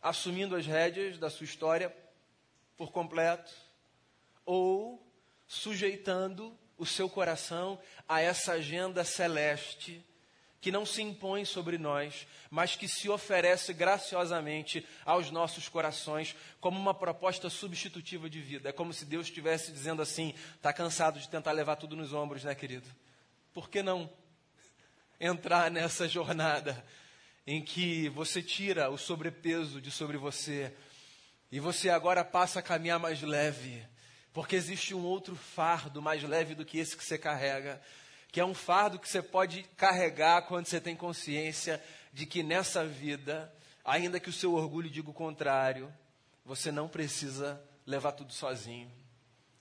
assumindo 0.00 0.56
as 0.56 0.64
rédeas 0.64 1.18
da 1.18 1.28
sua 1.28 1.44
história 1.44 1.94
por 2.74 2.90
completo, 2.90 3.52
ou 4.46 5.06
sujeitando 5.46 6.56
o 6.78 6.86
seu 6.86 7.10
coração 7.10 7.78
a 8.08 8.22
essa 8.22 8.52
agenda 8.52 9.04
celeste 9.04 10.02
que 10.66 10.72
não 10.72 10.84
se 10.84 11.00
impõe 11.00 11.44
sobre 11.44 11.78
nós, 11.78 12.26
mas 12.50 12.74
que 12.74 12.88
se 12.88 13.08
oferece 13.08 13.72
graciosamente 13.72 14.84
aos 15.04 15.30
nossos 15.30 15.68
corações 15.68 16.34
como 16.60 16.76
uma 16.76 16.92
proposta 16.92 17.48
substitutiva 17.48 18.28
de 18.28 18.40
vida. 18.40 18.70
É 18.70 18.72
como 18.72 18.92
se 18.92 19.04
Deus 19.04 19.28
estivesse 19.28 19.70
dizendo 19.70 20.02
assim: 20.02 20.34
está 20.56 20.72
cansado 20.72 21.20
de 21.20 21.28
tentar 21.28 21.52
levar 21.52 21.76
tudo 21.76 21.94
nos 21.94 22.12
ombros, 22.12 22.42
né, 22.42 22.52
querido? 22.52 22.88
Por 23.54 23.70
que 23.70 23.80
não 23.80 24.10
entrar 25.20 25.70
nessa 25.70 26.08
jornada 26.08 26.84
em 27.46 27.62
que 27.62 28.08
você 28.08 28.42
tira 28.42 28.90
o 28.90 28.98
sobrepeso 28.98 29.80
de 29.80 29.92
sobre 29.92 30.16
você 30.16 30.74
e 31.48 31.60
você 31.60 31.90
agora 31.90 32.24
passa 32.24 32.58
a 32.58 32.62
caminhar 32.62 32.98
mais 32.98 33.22
leve? 33.22 33.86
Porque 34.32 34.56
existe 34.56 34.96
um 34.96 35.04
outro 35.04 35.36
fardo 35.36 36.02
mais 36.02 36.24
leve 36.24 36.56
do 36.56 36.64
que 36.64 36.76
esse 36.76 36.96
que 36.96 37.04
você 37.04 37.16
carrega 37.16 37.80
que 38.36 38.40
é 38.40 38.44
um 38.44 38.52
fardo 38.52 38.98
que 38.98 39.08
você 39.08 39.22
pode 39.22 39.62
carregar 39.78 40.42
quando 40.42 40.66
você 40.66 40.78
tem 40.78 40.94
consciência 40.94 41.82
de 42.12 42.26
que 42.26 42.42
nessa 42.42 42.84
vida, 42.84 43.50
ainda 43.82 44.20
que 44.20 44.28
o 44.28 44.32
seu 44.32 44.52
orgulho 44.52 44.90
diga 44.90 45.08
o 45.08 45.14
contrário, 45.14 45.90
você 46.44 46.70
não 46.70 46.86
precisa 46.86 47.58
levar 47.86 48.12
tudo 48.12 48.34
sozinho. 48.34 48.92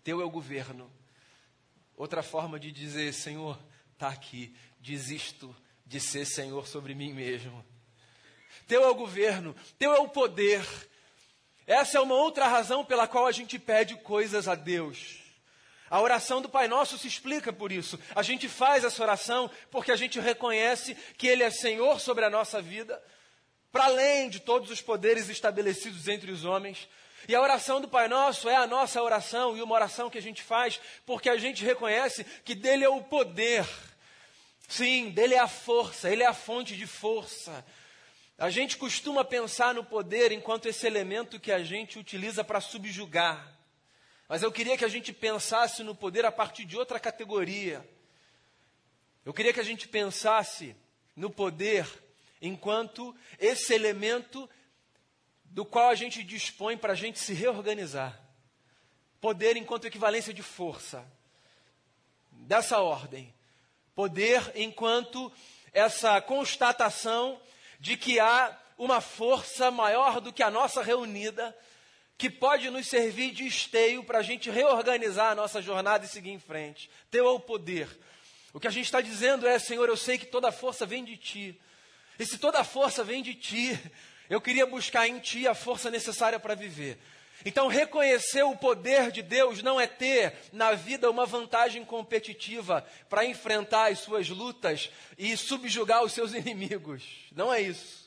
Teu 0.03 0.20
é 0.20 0.25
o 0.25 0.29
governo. 0.29 0.91
Outra 1.96 2.22
forma 2.22 2.60
de 2.60 2.70
dizer, 2.70 3.13
Senhor, 3.13 3.58
está 3.94 4.10
aqui, 4.10 4.53
desisto 4.82 5.55
de 5.86 6.01
ser 6.01 6.25
Senhor 6.25 6.67
sobre 6.67 6.94
mim 6.94 7.13
mesmo. 7.13 7.65
Teu 8.67 8.84
é 8.84 8.89
o 8.89 8.96
governo, 8.96 9.55
teu 9.79 9.94
é 9.94 10.00
o 10.00 10.10
poder. 10.10 10.67
Essa 11.65 11.98
é 11.98 12.01
uma 12.01 12.15
outra 12.15 12.46
razão 12.46 12.84
pela 12.84 13.08
qual 13.08 13.25
a 13.25 13.32
gente 13.32 13.58
pede 13.58 13.96
coisas 13.96 14.50
a 14.50 14.53
Deus. 14.53 15.25
A 15.89 16.01
oração 16.01 16.41
do 16.41 16.49
Pai 16.49 16.67
Nosso 16.67 16.97
se 16.97 17.07
explica 17.07 17.53
por 17.53 17.71
isso. 17.71 17.99
A 18.15 18.23
gente 18.23 18.49
faz 18.49 18.83
essa 18.83 19.01
oração 19.03 19.49
porque 19.69 19.91
a 19.91 19.95
gente 19.95 20.19
reconhece 20.19 20.95
que 21.17 21.27
Ele 21.27 21.43
é 21.43 21.49
Senhor 21.49 21.99
sobre 21.99 22.25
a 22.25 22.29
nossa 22.29 22.61
vida, 22.61 23.01
para 23.71 23.85
além 23.85 24.29
de 24.29 24.39
todos 24.39 24.71
os 24.71 24.81
poderes 24.81 25.29
estabelecidos 25.29 26.07
entre 26.07 26.31
os 26.31 26.43
homens. 26.43 26.87
E 27.27 27.35
a 27.35 27.41
oração 27.41 27.81
do 27.81 27.87
Pai 27.87 28.07
Nosso 28.07 28.49
é 28.49 28.55
a 28.55 28.67
nossa 28.67 29.01
oração 29.01 29.57
e 29.57 29.61
uma 29.61 29.75
oração 29.75 30.09
que 30.09 30.17
a 30.17 30.21
gente 30.21 30.41
faz 30.41 30.79
porque 31.05 31.29
a 31.29 31.37
gente 31.37 31.63
reconhece 31.63 32.23
que 32.43 32.55
dele 32.55 32.83
é 32.83 32.89
o 32.89 33.01
poder. 33.01 33.65
Sim, 34.67 35.09
dele 35.09 35.35
é 35.35 35.39
a 35.39 35.47
força, 35.47 36.09
ele 36.09 36.23
é 36.23 36.25
a 36.25 36.33
fonte 36.33 36.75
de 36.75 36.87
força. 36.87 37.65
A 38.37 38.49
gente 38.49 38.75
costuma 38.77 39.23
pensar 39.23 39.73
no 39.73 39.83
poder 39.83 40.31
enquanto 40.31 40.67
esse 40.67 40.85
elemento 40.85 41.39
que 41.39 41.51
a 41.51 41.63
gente 41.63 41.97
utiliza 41.97 42.43
para 42.43 42.59
subjugar. 42.59 43.54
Mas 44.27 44.41
eu 44.41 44.51
queria 44.51 44.77
que 44.77 44.86
a 44.86 44.89
gente 44.89 45.13
pensasse 45.13 45.84
no 45.84 45.94
poder 45.94 46.25
a 46.25 46.32
partir 46.32 46.65
de 46.65 46.77
outra 46.77 47.00
categoria. 47.00 47.88
Eu 49.24 49.34
queria 49.34 49.53
que 49.53 49.60
a 49.60 49.63
gente 49.63 49.88
pensasse 49.88 50.75
no 51.15 51.29
poder 51.29 51.88
enquanto 52.41 53.15
esse 53.39 53.74
elemento 53.74 54.50
do 55.46 55.63
qual 55.63 55.89
a 55.89 55.96
gente 55.96 56.24
dispõe 56.24 56.75
para 56.75 56.94
a 56.94 56.96
gente 56.96 57.20
se 57.20 57.34
reorganizar. 57.34 58.20
Poder 59.22 59.58
enquanto 59.58 59.86
equivalência 59.86 60.34
de 60.34 60.44
força. 60.44 61.05
Dessa 62.32 62.79
ordem. 62.79 63.34
Poder 63.96 64.51
enquanto 64.55 65.32
essa 65.72 66.20
constatação 66.20 67.39
de 67.79 67.96
que 67.96 68.20
há 68.20 68.60
uma 68.77 69.00
força 69.00 69.72
maior 69.72 70.20
do 70.20 70.34
que 70.34 70.44
a 70.44 70.51
nossa 70.51 70.82
reunida 70.82 71.55
que 72.17 72.29
pode 72.29 72.69
nos 72.69 72.88
servir 72.88 73.31
de 73.31 73.45
esteio 73.45 74.03
para 74.03 74.19
a 74.19 74.24
gente 74.24 74.50
reorganizar 74.50 75.31
a 75.31 75.36
nossa 75.36 75.62
jornada 75.62 76.05
e 76.05 76.07
seguir 76.07 76.31
em 76.31 76.39
frente. 76.39 76.89
Teu 77.12 77.27
é 77.27 77.31
o 77.31 77.39
poder. 77.39 77.89
O 78.53 78.60
que 78.60 78.67
a 78.67 78.72
gente 78.72 78.86
está 78.86 79.01
dizendo 79.01 79.45
é, 79.45 79.60
Senhor, 79.60 79.89
eu 79.89 79.98
sei 79.98 80.17
que 80.17 80.25
toda 80.25 80.51
força 80.51 80.86
vem 80.86 81.03
de 81.03 81.17
Ti. 81.17 81.60
E 82.17 82.25
se 82.25 82.38
toda 82.38 82.63
força 82.63 83.03
vem 83.03 83.22
de 83.22 83.36
Ti, 83.36 83.77
eu 84.29 84.39
queria 84.39 84.65
buscar 84.65 85.07
em 85.07 85.19
Ti 85.19 85.48
a 85.48 85.53
força 85.53 85.91
necessária 85.91 86.39
para 86.39 86.55
viver. 86.55 86.98
Então, 87.43 87.67
reconhecer 87.67 88.43
o 88.43 88.55
poder 88.55 89.12
de 89.12 89.22
Deus 89.22 89.62
não 89.62 89.79
é 89.79 89.86
ter 89.86 90.34
na 90.53 90.72
vida 90.72 91.12
uma 91.12 91.25
vantagem 91.25 91.84
competitiva 91.84 92.86
para 93.10 93.25
enfrentar 93.25 93.91
as 93.91 94.00
suas 94.00 94.29
lutas 94.29 94.89
e 95.17 95.36
subjugar 95.36 96.03
os 96.03 96.13
seus 96.13 96.31
inimigos. 96.34 97.03
Não 97.34 97.53
é 97.53 97.62
isso. 97.62 98.04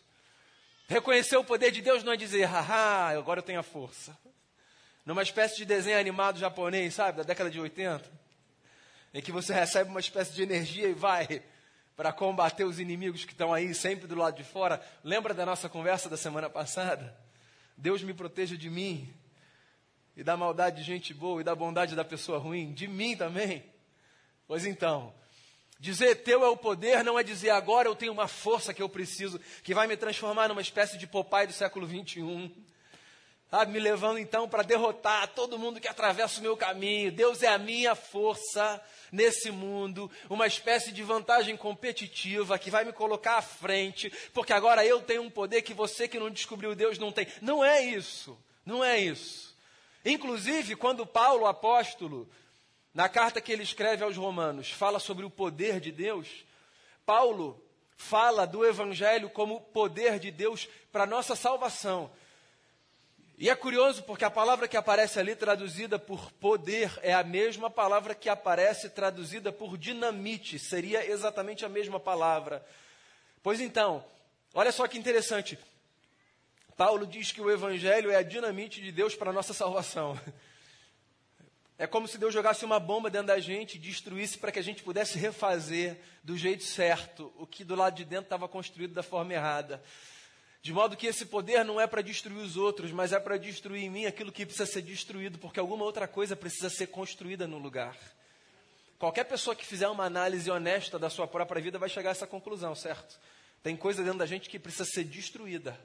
Reconhecer 0.89 1.37
o 1.37 1.45
poder 1.45 1.71
de 1.71 1.83
Deus 1.83 2.03
não 2.03 2.15
é 2.15 2.17
dizer, 2.17 2.47
haha, 2.47 3.11
agora 3.19 3.41
eu 3.41 3.45
tenho 3.45 3.61
a 3.61 3.63
força. 3.63 4.17
Numa 5.05 5.23
espécie 5.23 5.59
de 5.59 5.67
desenho 5.67 5.99
animado 5.99 6.39
japonês, 6.39 6.95
sabe, 6.95 7.19
da 7.19 7.23
década 7.23 7.51
de 7.51 7.61
80, 7.61 8.11
em 9.13 9.21
que 9.21 9.31
você 9.31 9.53
recebe 9.53 9.91
uma 9.91 10.01
espécie 10.01 10.33
de 10.33 10.43
energia 10.43 10.89
e 10.89 10.95
vai 10.95 11.43
para 11.95 12.11
combater 12.11 12.65
os 12.65 12.81
inimigos 12.81 13.27
que 13.27 13.33
estão 13.33 13.53
aí 13.53 13.75
sempre 13.75 14.07
do 14.07 14.15
lado 14.15 14.37
de 14.37 14.45
fora. 14.45 14.81
Lembra 15.05 15.35
da 15.35 15.45
nossa 15.45 15.69
conversa 15.69 16.09
da 16.09 16.17
semana 16.17 16.49
passada? 16.49 17.15
Deus 17.77 18.03
me 18.03 18.15
proteja 18.15 18.57
de 18.57 18.71
mim 18.71 19.13
e 20.17 20.25
da 20.25 20.39
maldade 20.39 20.79
de 20.79 20.83
gente 20.85 21.13
boa 21.13 21.43
e 21.43 21.45
da 21.45 21.55
bondade 21.55 21.95
da 21.95 22.05
pessoa 22.05 22.39
ruim, 22.39 22.73
de 22.73 22.89
mim 22.89 23.15
também. 23.15 23.63
Pois 24.47 24.65
então, 24.65 25.13
Dizer 25.81 26.17
teu 26.17 26.45
é 26.45 26.49
o 26.49 26.57
poder 26.57 27.05
não 27.05 27.19
é 27.19 27.23
dizer 27.23 27.51
agora 27.51 27.89
eu 27.89 27.95
tenho 27.95 28.13
uma 28.13 28.27
força 28.27 28.75
que 28.75 28.83
eu 28.83 28.89
preciso, 28.89 29.41
que 29.63 29.73
vai 29.73 29.87
me 29.87 29.97
transformar 29.97 30.49
numa 30.49 30.61
espécie 30.61 30.99
de 30.99 31.07
Popeye 31.07 31.47
do 31.47 31.53
século 31.53 31.87
21. 31.87 32.51
Sabe, 33.51 33.73
me 33.73 33.79
levando 33.79 34.19
então 34.19 34.47
para 34.47 34.63
derrotar 34.63 35.29
todo 35.29 35.59
mundo 35.59 35.81
que 35.81 35.89
atravessa 35.89 36.41
o 36.41 36.43
meu 36.43 36.55
caminho. 36.57 37.11
Deus 37.11 37.43
é 37.43 37.47
a 37.47 37.57
minha 37.57 37.95
força 37.95 38.83
nesse 39.11 39.51
mundo, 39.51 40.11
uma 40.29 40.47
espécie 40.47 40.93
de 40.93 41.03
vantagem 41.03 41.57
competitiva 41.57 42.59
que 42.59 42.71
vai 42.71 42.85
me 42.85 42.93
colocar 42.93 43.39
à 43.39 43.43
frente, 43.43 44.13
porque 44.35 44.53
agora 44.53 44.85
eu 44.85 45.01
tenho 45.01 45.23
um 45.23 45.31
poder 45.31 45.63
que 45.63 45.73
você 45.73 46.07
que 46.07 46.19
não 46.19 46.29
descobriu 46.29 46.75
Deus 46.75 46.99
não 46.99 47.11
tem. 47.11 47.27
Não 47.41 47.65
é 47.65 47.81
isso, 47.81 48.37
não 48.67 48.85
é 48.85 48.99
isso. 48.99 49.57
Inclusive, 50.05 50.77
quando 50.77 51.07
Paulo, 51.07 51.47
apóstolo, 51.47 52.29
na 52.99 53.09
carta 53.09 53.41
que 53.41 53.53
ele 53.53 53.63
escreve 53.63 54.03
aos 54.03 54.17
Romanos, 54.17 54.73
fala 54.73 54.99
sobre 54.99 55.25
o 55.25 55.31
poder 55.31 55.79
de 55.79 55.93
Deus. 55.93 56.45
Paulo 57.07 57.65
fala 57.97 58.45
do 58.45 58.67
Evangelho 58.67 59.31
como 59.31 59.61
poder 59.61 60.19
de 60.19 60.33
Deus 60.33 60.69
para 60.91 61.07
nossa 61.07 61.37
salvação. 61.37 62.11
E 63.39 63.49
é 63.49 63.55
curioso 63.55 64.03
porque 64.03 64.25
a 64.25 64.31
palavra 64.31 64.67
que 64.67 64.77
aparece 64.77 65.21
ali 65.21 65.37
traduzida 65.37 65.97
por 65.97 66.33
poder 66.33 66.91
é 67.01 67.15
a 67.15 67.23
mesma 67.23 67.71
palavra 67.71 68.17
que 68.17 68.29
aparece 68.29 68.91
traduzida 68.91 69.53
por 69.53 69.79
dinamite, 69.79 70.59
seria 70.59 71.09
exatamente 71.09 71.65
a 71.65 71.69
mesma 71.69 72.01
palavra. 72.01 72.67
Pois 73.45 73.61
então, 73.61 74.05
olha 74.53 74.73
só 74.73 74.89
que 74.89 74.99
interessante. 74.99 75.57
Paulo 76.77 77.07
diz 77.07 77.31
que 77.31 77.41
o 77.41 77.49
Evangelho 77.49 78.11
é 78.11 78.17
a 78.17 78.23
dinamite 78.25 78.83
de 78.83 78.91
Deus 78.91 79.15
para 79.15 79.31
a 79.31 79.33
nossa 79.33 79.55
salvação. 79.55 80.21
É 81.79 81.87
como 81.87 82.09
se 82.09 82.19
Deus 82.19 82.35
jogasse 82.35 82.65
uma 82.65 82.81
bomba 82.81 83.09
dentro 83.09 83.29
da 83.29 83.39
gente 83.39 83.77
e 83.77 83.79
destruísse 83.79 84.37
para 84.37 84.51
que 84.51 84.59
a 84.59 84.63
gente 84.63 84.83
pudesse 84.83 85.17
refazer 85.17 85.97
do 86.25 86.37
jeito 86.37 86.65
certo 86.65 87.33
o 87.39 87.47
que 87.47 87.63
do 87.63 87.77
lado 87.77 87.95
de 87.95 88.05
dentro 88.05 88.25
estava 88.25 88.49
construído 88.49 88.95
da 88.95 89.03
forma 89.03 89.33
errada. 89.33 89.81
De 90.61 90.73
modo 90.73 90.97
que 90.97 91.07
esse 91.07 91.25
poder 91.25 91.65
não 91.65 91.81
é 91.81 91.87
para 91.87 92.03
destruir 92.03 92.39
os 92.39 92.57
outros, 92.57 92.91
mas 92.91 93.13
é 93.13 93.21
para 93.21 93.37
destruir 93.37 93.85
em 93.85 93.91
mim 93.91 94.07
aquilo 94.07 94.33
que 94.33 94.45
precisa 94.45 94.67
ser 94.67 94.83
destruído, 94.83 95.39
porque 95.39 95.61
alguma 95.61 95.85
outra 95.85 96.09
coisa 96.09 96.35
precisa 96.35 96.69
ser 96.69 96.89
construída 96.89 97.47
no 97.47 97.59
lugar. 97.59 97.97
Qualquer 98.99 99.25
pessoa 99.25 99.55
que 99.55 99.65
fizer 99.65 99.87
uma 99.87 100.05
análise 100.05 100.51
honesta 100.51 100.99
da 100.99 101.09
sua 101.09 101.29
própria 101.29 101.63
vida 101.63 101.79
vai 101.79 101.89
chegar 101.89 102.11
a 102.11 102.13
essa 102.13 102.27
conclusão, 102.27 102.75
certo? 102.75 103.17
Tem 103.63 103.77
coisa 103.77 104.03
dentro 104.03 104.19
da 104.19 104.27
gente 104.27 104.51
que 104.51 104.59
precisa 104.59 104.85
ser 104.85 105.05
destruída 105.05 105.79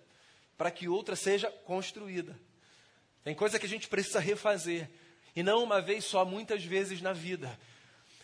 para 0.57 0.71
que 0.71 0.87
outra 0.87 1.15
seja 1.15 1.51
construída. 1.51 2.35
Tem 3.23 3.35
coisa 3.35 3.59
que 3.59 3.67
a 3.67 3.69
gente 3.69 3.87
precisa 3.87 4.19
refazer. 4.19 4.89
E 5.35 5.41
não 5.41 5.63
uma 5.63 5.81
vez 5.81 6.05
só, 6.05 6.23
muitas 6.23 6.63
vezes 6.63 7.01
na 7.01 7.13
vida. 7.13 7.59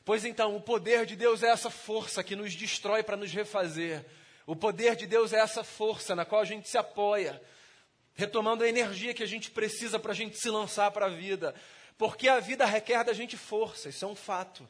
Pois 0.05 0.25
então, 0.25 0.55
o 0.55 0.61
poder 0.61 1.05
de 1.05 1.15
Deus 1.15 1.43
é 1.43 1.49
essa 1.49 1.69
força 1.69 2.23
que 2.23 2.35
nos 2.35 2.55
destrói 2.55 3.03
para 3.03 3.17
nos 3.17 3.31
refazer. 3.31 4.05
O 4.45 4.55
poder 4.55 4.95
de 4.95 5.05
Deus 5.05 5.33
é 5.33 5.39
essa 5.39 5.63
força 5.63 6.15
na 6.15 6.25
qual 6.25 6.41
a 6.41 6.45
gente 6.45 6.67
se 6.67 6.77
apoia, 6.77 7.41
retomando 8.15 8.63
a 8.63 8.67
energia 8.67 9.13
que 9.13 9.21
a 9.21 9.27
gente 9.27 9.51
precisa 9.51 9.99
para 9.99 10.11
a 10.11 10.15
gente 10.15 10.37
se 10.37 10.49
lançar 10.49 10.89
para 10.91 11.05
a 11.05 11.09
vida. 11.09 11.53
Porque 11.97 12.27
a 12.27 12.39
vida 12.39 12.65
requer 12.65 13.03
da 13.03 13.13
gente 13.13 13.37
força, 13.37 13.89
isso 13.89 14.05
é 14.05 14.07
um 14.07 14.15
fato. 14.15 14.67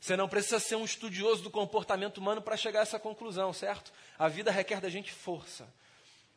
Você 0.00 0.16
não 0.16 0.28
precisa 0.28 0.58
ser 0.58 0.74
um 0.74 0.84
estudioso 0.84 1.44
do 1.44 1.50
comportamento 1.50 2.18
humano 2.18 2.42
para 2.42 2.56
chegar 2.56 2.80
a 2.80 2.82
essa 2.82 2.98
conclusão, 2.98 3.52
certo? 3.52 3.92
A 4.18 4.26
vida 4.26 4.50
requer 4.50 4.80
da 4.80 4.88
gente 4.88 5.12
força. 5.12 5.72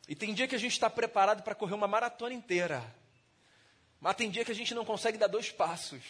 E 0.08 0.14
tem 0.14 0.32
dia 0.32 0.46
que 0.46 0.54
a 0.54 0.58
gente 0.58 0.72
está 0.74 0.88
preparado 0.88 1.42
para 1.42 1.54
correr 1.54 1.74
uma 1.74 1.88
maratona 1.88 2.32
inteira. 2.32 2.84
Mas 4.06 4.14
tem 4.14 4.30
dia 4.30 4.44
que 4.44 4.52
a 4.52 4.54
gente 4.54 4.72
não 4.72 4.84
consegue 4.84 5.18
dar 5.18 5.26
dois 5.26 5.50
passos. 5.50 6.00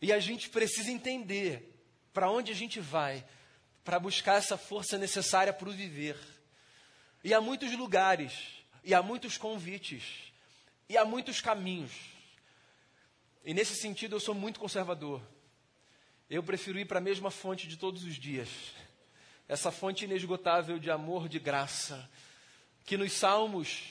E 0.00 0.10
a 0.10 0.18
gente 0.18 0.48
precisa 0.48 0.90
entender 0.90 1.78
para 2.14 2.30
onde 2.30 2.50
a 2.50 2.54
gente 2.54 2.80
vai 2.80 3.22
para 3.84 4.00
buscar 4.00 4.36
essa 4.36 4.56
força 4.56 4.96
necessária 4.96 5.52
para 5.52 5.68
o 5.68 5.72
viver. 5.72 6.16
E 7.22 7.34
há 7.34 7.42
muitos 7.42 7.70
lugares, 7.72 8.32
e 8.82 8.94
há 8.94 9.02
muitos 9.02 9.36
convites, 9.36 10.32
e 10.88 10.96
há 10.96 11.04
muitos 11.04 11.42
caminhos 11.42 11.92
E 13.44 13.52
nesse 13.52 13.74
sentido 13.74 14.16
eu 14.16 14.20
sou 14.20 14.34
muito 14.34 14.58
conservador. 14.58 15.20
Eu 16.30 16.42
prefiro 16.42 16.78
ir 16.78 16.86
para 16.86 17.00
a 17.00 17.02
mesma 17.02 17.30
fonte 17.30 17.68
de 17.68 17.76
todos 17.76 18.02
os 18.02 18.14
dias. 18.14 18.48
Essa 19.46 19.70
fonte 19.70 20.06
inesgotável 20.06 20.78
de 20.78 20.90
amor, 20.90 21.28
de 21.28 21.38
graça, 21.38 22.10
que 22.86 22.96
nos 22.96 23.12
Salmos 23.12 23.82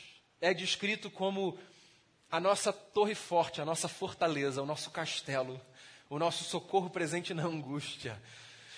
é 0.41 0.51
descrito 0.51 1.11
como 1.11 1.59
a 2.31 2.39
nossa 2.39 2.73
torre 2.73 3.15
forte, 3.15 3.61
a 3.61 3.65
nossa 3.65 3.87
fortaleza, 3.87 4.61
o 4.61 4.65
nosso 4.65 4.91
castelo, 4.91 5.59
o 6.09 6.19
nosso 6.19 6.43
socorro 6.43 6.89
presente 6.89 7.33
na 7.33 7.43
angústia. 7.43 8.21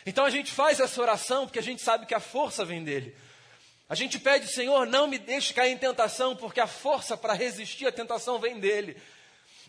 Então 0.06 0.26
a 0.26 0.30
gente 0.30 0.52
faz 0.52 0.80
essa 0.80 1.02
oração 1.02 1.46
porque 1.46 1.60
a 1.60 1.64
gente 1.64 1.82
sabe 1.82 2.06
que 2.06 2.16
a 2.16 2.20
força 2.20 2.64
vem 2.64 2.84
dele. 2.84 3.16
A 3.90 3.96
gente 3.96 4.20
pede, 4.20 4.48
Senhor, 4.48 4.86
não 4.86 5.08
me 5.08 5.18
deixe 5.18 5.52
cair 5.52 5.72
em 5.72 5.78
tentação, 5.78 6.36
porque 6.36 6.60
a 6.60 6.68
força 6.68 7.18
para 7.18 7.34
resistir 7.34 7.88
à 7.88 7.92
tentação 7.92 8.38
vem 8.38 8.60
dele. 8.60 8.96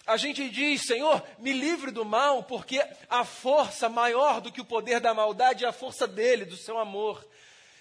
A 0.07 0.19
gente 0.19 0.51
diz, 0.51 0.83
Senhor, 0.83 1.23
me 1.39 1.55
livre 1.55 1.91
do 1.91 2.05
mal, 2.05 2.43
porque 2.43 2.85
a 3.09 3.25
força 3.25 3.89
maior 3.89 4.43
do 4.43 4.53
que 4.53 4.61
o 4.61 4.65
poder 4.65 5.01
da 5.01 5.15
maldade 5.15 5.65
é 5.65 5.69
a 5.69 5.73
força 5.73 6.07
dele, 6.07 6.45
do 6.45 6.57
seu 6.57 6.79
amor. 6.79 7.27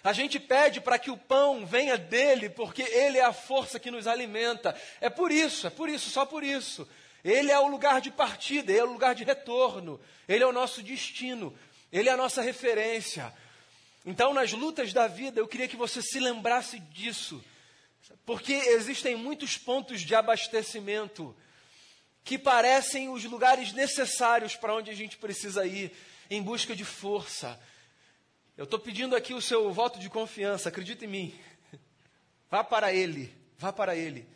A 0.04 0.14
gente 0.14 0.40
pede 0.40 0.80
para 0.80 0.98
que 0.98 1.12
o 1.12 1.18
pão 1.18 1.66
venha 1.66 1.98
dele, 1.98 2.50
porque 2.50 2.82
ele 2.84 3.18
é 3.18 3.24
a 3.24 3.34
força 3.34 3.80
que 3.80 3.92
nos 3.92 4.08
alimenta. 4.08 4.76
É 5.02 5.10
por 5.10 5.32
isso, 5.32 5.68
é 5.68 5.70
por 5.70 5.90
isso, 5.90 6.10
só 6.10 6.26
por 6.26 6.44
isso. 6.44 6.88
Ele 7.24 7.52
é 7.52 7.60
o 7.60 7.68
lugar 7.68 8.00
de 8.00 8.10
partida, 8.10 8.72
ele 8.72 8.80
é 8.80 8.84
o 8.84 8.92
lugar 8.92 9.14
de 9.14 9.26
retorno, 9.26 10.00
ele 10.28 10.44
é 10.44 10.48
o 10.48 10.54
nosso 10.54 10.82
destino, 10.82 11.54
ele 11.92 12.08
é 12.08 12.14
a 12.14 12.18
nossa 12.18 12.42
referência. 12.42 13.34
Então, 14.06 14.34
nas 14.34 14.54
lutas 14.54 14.94
da 14.94 15.08
vida, 15.08 15.40
eu 15.40 15.48
queria 15.48 15.68
que 15.68 15.76
você 15.76 16.02
se 16.02 16.20
lembrasse 16.20 16.80
disso, 16.80 17.44
porque 18.26 18.54
existem 18.54 19.18
muitos 19.18 19.58
pontos 19.58 20.02
de 20.02 20.16
abastecimento 20.16 21.36
que 22.24 22.38
parecem 22.38 23.10
os 23.10 23.24
lugares 23.26 23.74
necessários 23.74 24.56
para 24.56 24.74
onde 24.74 24.90
a 24.90 24.96
gente 24.96 25.18
precisa 25.18 25.66
ir 25.66 25.92
em 26.30 26.42
busca 26.42 26.76
de 26.76 26.86
força. 26.86 27.60
Eu 28.60 28.66
estou 28.66 28.78
pedindo 28.78 29.16
aqui 29.16 29.34
o 29.34 29.42
seu 29.42 29.72
voto 29.72 29.98
de 30.00 30.10
confiança, 30.10 30.68
acredite 30.68 31.06
em 31.06 31.08
mim. 31.08 31.40
Vá 32.52 32.62
para 32.62 32.92
Ele, 32.92 33.34
vá 33.58 33.72
para 33.72 33.96
Ele. 33.96 34.28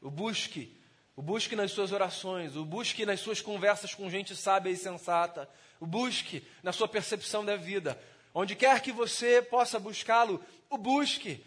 O 0.00 0.10
busque, 0.10 0.76
o 1.14 1.22
busque 1.22 1.54
nas 1.54 1.70
suas 1.70 1.92
orações, 1.92 2.56
o 2.56 2.64
busque 2.64 3.06
nas 3.06 3.20
suas 3.20 3.40
conversas 3.40 3.94
com 3.94 4.10
gente 4.10 4.34
sábia 4.34 4.72
e 4.72 4.76
sensata, 4.76 5.48
o 5.78 5.86
busque 5.86 6.44
na 6.60 6.72
sua 6.72 6.88
percepção 6.88 7.44
da 7.44 7.54
vida, 7.54 7.96
Onde 8.34 8.56
quer 8.56 8.80
que 8.80 8.90
você 8.90 9.40
possa 9.40 9.78
buscá-lo, 9.78 10.44
o 10.68 10.76
busque. 10.76 11.40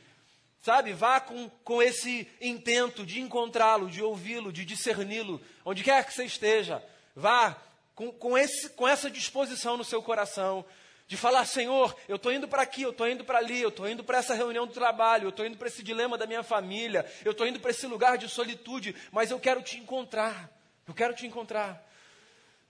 Sabe, 0.62 0.94
vá 0.94 1.20
com, 1.20 1.50
com 1.66 1.84
esse 1.84 2.26
intento 2.40 3.06
de 3.06 3.20
encontrá-lo, 3.20 3.90
de 3.90 4.02
ouvi-lo, 4.02 4.54
de 4.54 4.64
discerni-lo, 4.64 5.42
onde 5.66 5.84
quer 5.84 6.06
que 6.06 6.14
você 6.14 6.24
esteja. 6.24 6.82
Vá 7.14 7.58
com, 7.94 8.10
com, 8.10 8.38
esse, 8.38 8.70
com 8.70 8.88
essa 8.88 9.12
disposição 9.12 9.76
no 9.76 9.84
seu 9.84 10.02
coração, 10.02 10.64
de 11.12 11.18
falar: 11.18 11.44
Senhor, 11.44 11.94
eu 12.08 12.16
estou 12.16 12.32
indo 12.32 12.48
para 12.48 12.62
aqui, 12.62 12.84
eu 12.84 12.92
estou 12.92 13.06
indo 13.06 13.26
para 13.26 13.38
ali, 13.38 13.62
eu 13.62 13.68
estou 13.68 13.86
indo 13.86 14.02
para 14.02 14.20
essa 14.20 14.34
reunião 14.34 14.66
do 14.66 14.72
trabalho, 14.72 15.26
eu 15.26 15.30
estou 15.30 15.46
indo 15.46 15.58
para 15.58 15.68
esse 15.68 15.84
dilema 15.84 16.18
da 16.18 16.26
minha 16.26 16.42
família, 16.42 17.06
eu 17.26 17.34
estou 17.34 17.46
indo 17.46 17.60
para 17.60 17.70
esse 17.70 17.86
lugar 17.86 18.18
de 18.18 18.30
solitude, 18.30 18.96
mas 19.12 19.30
eu 19.30 19.38
quero 19.38 19.62
te 19.62 19.78
encontrar. 19.78 20.50
Eu 20.88 20.94
quero 20.94 21.14
te 21.14 21.28
encontrar. 21.28 21.86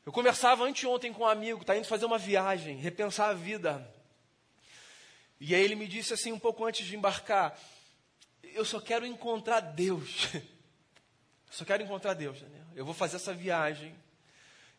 Eu 0.03 0.11
conversava 0.11 0.63
anteontem 0.63 1.13
com 1.13 1.21
um 1.21 1.27
amigo, 1.27 1.61
está 1.61 1.77
indo 1.77 1.85
fazer 1.85 2.05
uma 2.05 2.17
viagem, 2.17 2.77
repensar 2.77 3.29
a 3.29 3.33
vida. 3.33 3.87
E 5.39 5.53
aí 5.53 5.61
ele 5.61 5.75
me 5.75 5.87
disse 5.87 6.11
assim, 6.11 6.31
um 6.31 6.39
pouco 6.39 6.65
antes 6.65 6.83
de 6.87 6.95
embarcar: 6.95 7.55
Eu 8.41 8.65
só 8.65 8.79
quero 8.79 9.05
encontrar 9.05 9.59
Deus. 9.59 10.29
Eu 10.33 11.53
só 11.53 11.63
quero 11.63 11.83
encontrar 11.83 12.15
Deus, 12.15 12.41
Daniel. 12.41 12.65
Eu 12.75 12.85
vou 12.85 12.93
fazer 12.95 13.17
essa 13.17 13.35
viagem. 13.35 13.93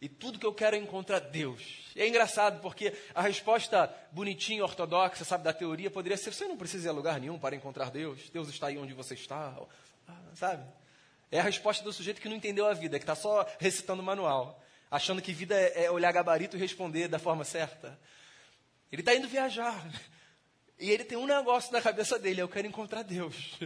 E 0.03 0.09
tudo 0.09 0.37
que 0.37 0.45
eu 0.45 0.53
quero 0.53 0.75
é 0.75 0.81
encontrar 0.81 1.21
Deus. 1.21 1.63
E 1.95 2.03
é 2.03 2.09
engraçado 2.09 2.61
porque 2.61 2.93
a 3.15 3.23
resposta 3.23 3.89
bonitinha, 4.11 4.65
ortodoxa, 4.65 5.25
sabe, 5.25 5.45
da 5.45 5.53
teoria 5.53 5.93
poderia 5.93 6.17
ser: 6.17 6.33
você 6.33 6.45
não 6.45 6.57
precisa 6.57 6.89
ir 6.89 6.91
a 6.91 6.93
lugar 6.93 7.21
nenhum 7.21 7.39
para 7.39 7.55
encontrar 7.55 7.89
Deus. 7.89 8.29
Deus 8.31 8.49
está 8.49 8.67
aí 8.67 8.77
onde 8.77 8.95
você 8.95 9.15
está, 9.15 9.57
sabe? 10.35 10.69
É 11.31 11.39
a 11.39 11.45
resposta 11.45 11.85
do 11.85 11.93
sujeito 11.93 12.21
que 12.21 12.29
não 12.29 12.35
entendeu 12.35 12.67
a 12.67 12.75
vida, 12.75 12.99
que 12.99 13.05
está 13.05 13.15
só 13.15 13.47
recitando 13.61 14.03
o 14.03 14.05
manual, 14.05 14.61
achando 14.91 15.23
que 15.23 15.33
vida 15.33 15.55
é, 15.55 15.85
é 15.85 15.91
olhar 15.91 16.11
gabarito 16.11 16.57
e 16.57 16.59
responder 16.59 17.07
da 17.07 17.21
forma 17.21 17.45
certa. 17.45 17.97
Ele 18.91 19.03
está 19.03 19.15
indo 19.15 19.29
viajar. 19.29 19.89
E 20.81 20.91
ele 20.91 21.05
tem 21.05 21.17
um 21.17 21.27
negócio 21.27 21.73
na 21.73 21.81
cabeça 21.81 22.19
dele: 22.19 22.43
eu 22.43 22.49
quero 22.49 22.67
encontrar 22.67 23.05
Deus. 23.05 23.57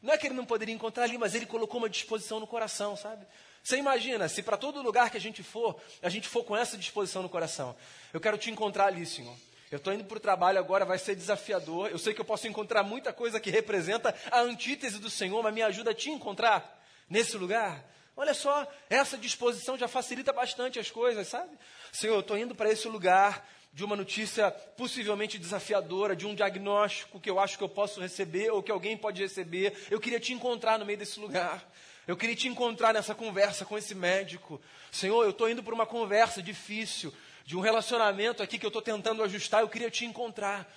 Não 0.00 0.14
é 0.14 0.18
que 0.18 0.26
ele 0.26 0.34
não 0.34 0.46
poderia 0.46 0.74
encontrar 0.74 1.04
ali, 1.04 1.18
mas 1.18 1.34
ele 1.34 1.44
colocou 1.46 1.78
uma 1.78 1.90
disposição 1.90 2.40
no 2.40 2.46
coração, 2.46 2.96
sabe? 2.96 3.26
Você 3.64 3.78
imagina, 3.78 4.28
se 4.28 4.42
para 4.42 4.58
todo 4.58 4.82
lugar 4.82 5.10
que 5.10 5.16
a 5.16 5.20
gente 5.20 5.42
for, 5.42 5.80
a 6.02 6.10
gente 6.10 6.28
for 6.28 6.44
com 6.44 6.54
essa 6.54 6.76
disposição 6.76 7.22
no 7.22 7.30
coração. 7.30 7.74
Eu 8.12 8.20
quero 8.20 8.36
te 8.36 8.50
encontrar 8.50 8.88
ali, 8.88 9.06
Senhor. 9.06 9.34
Eu 9.70 9.78
estou 9.78 9.90
indo 9.90 10.04
para 10.04 10.18
o 10.18 10.20
trabalho 10.20 10.58
agora, 10.58 10.84
vai 10.84 10.98
ser 10.98 11.16
desafiador. 11.16 11.88
Eu 11.88 11.98
sei 11.98 12.12
que 12.12 12.20
eu 12.20 12.26
posso 12.26 12.46
encontrar 12.46 12.82
muita 12.82 13.10
coisa 13.10 13.40
que 13.40 13.50
representa 13.50 14.14
a 14.30 14.40
antítese 14.40 14.98
do 14.98 15.08
Senhor, 15.08 15.42
mas 15.42 15.54
me 15.54 15.62
ajuda 15.62 15.92
a 15.92 15.94
te 15.94 16.10
encontrar 16.10 16.78
nesse 17.08 17.38
lugar. 17.38 17.82
Olha 18.14 18.34
só, 18.34 18.70
essa 18.90 19.16
disposição 19.16 19.78
já 19.78 19.88
facilita 19.88 20.30
bastante 20.30 20.78
as 20.78 20.90
coisas, 20.90 21.26
sabe? 21.26 21.58
Senhor, 21.90 22.16
eu 22.16 22.20
estou 22.20 22.36
indo 22.36 22.54
para 22.54 22.70
esse 22.70 22.86
lugar, 22.86 23.48
de 23.72 23.82
uma 23.82 23.96
notícia 23.96 24.50
possivelmente 24.50 25.38
desafiadora, 25.38 26.14
de 26.14 26.26
um 26.26 26.34
diagnóstico 26.34 27.18
que 27.18 27.28
eu 27.28 27.40
acho 27.40 27.58
que 27.58 27.64
eu 27.64 27.68
posso 27.68 28.00
receber 28.00 28.50
ou 28.52 28.62
que 28.62 28.70
alguém 28.70 28.96
pode 28.96 29.22
receber. 29.22 29.74
Eu 29.90 29.98
queria 29.98 30.20
te 30.20 30.34
encontrar 30.34 30.78
no 30.78 30.84
meio 30.84 30.98
desse 30.98 31.18
lugar. 31.18 31.66
Eu 32.06 32.16
queria 32.16 32.36
te 32.36 32.48
encontrar 32.48 32.92
nessa 32.92 33.14
conversa 33.14 33.64
com 33.64 33.78
esse 33.78 33.94
médico. 33.94 34.60
Senhor, 34.92 35.24
eu 35.24 35.30
estou 35.30 35.48
indo 35.48 35.62
para 35.62 35.74
uma 35.74 35.86
conversa 35.86 36.42
difícil, 36.42 37.12
de 37.46 37.56
um 37.56 37.60
relacionamento 37.60 38.42
aqui 38.42 38.58
que 38.58 38.66
eu 38.66 38.68
estou 38.68 38.82
tentando 38.82 39.22
ajustar. 39.22 39.62
Eu 39.62 39.68
queria 39.68 39.90
te 39.90 40.04
encontrar. 40.04 40.70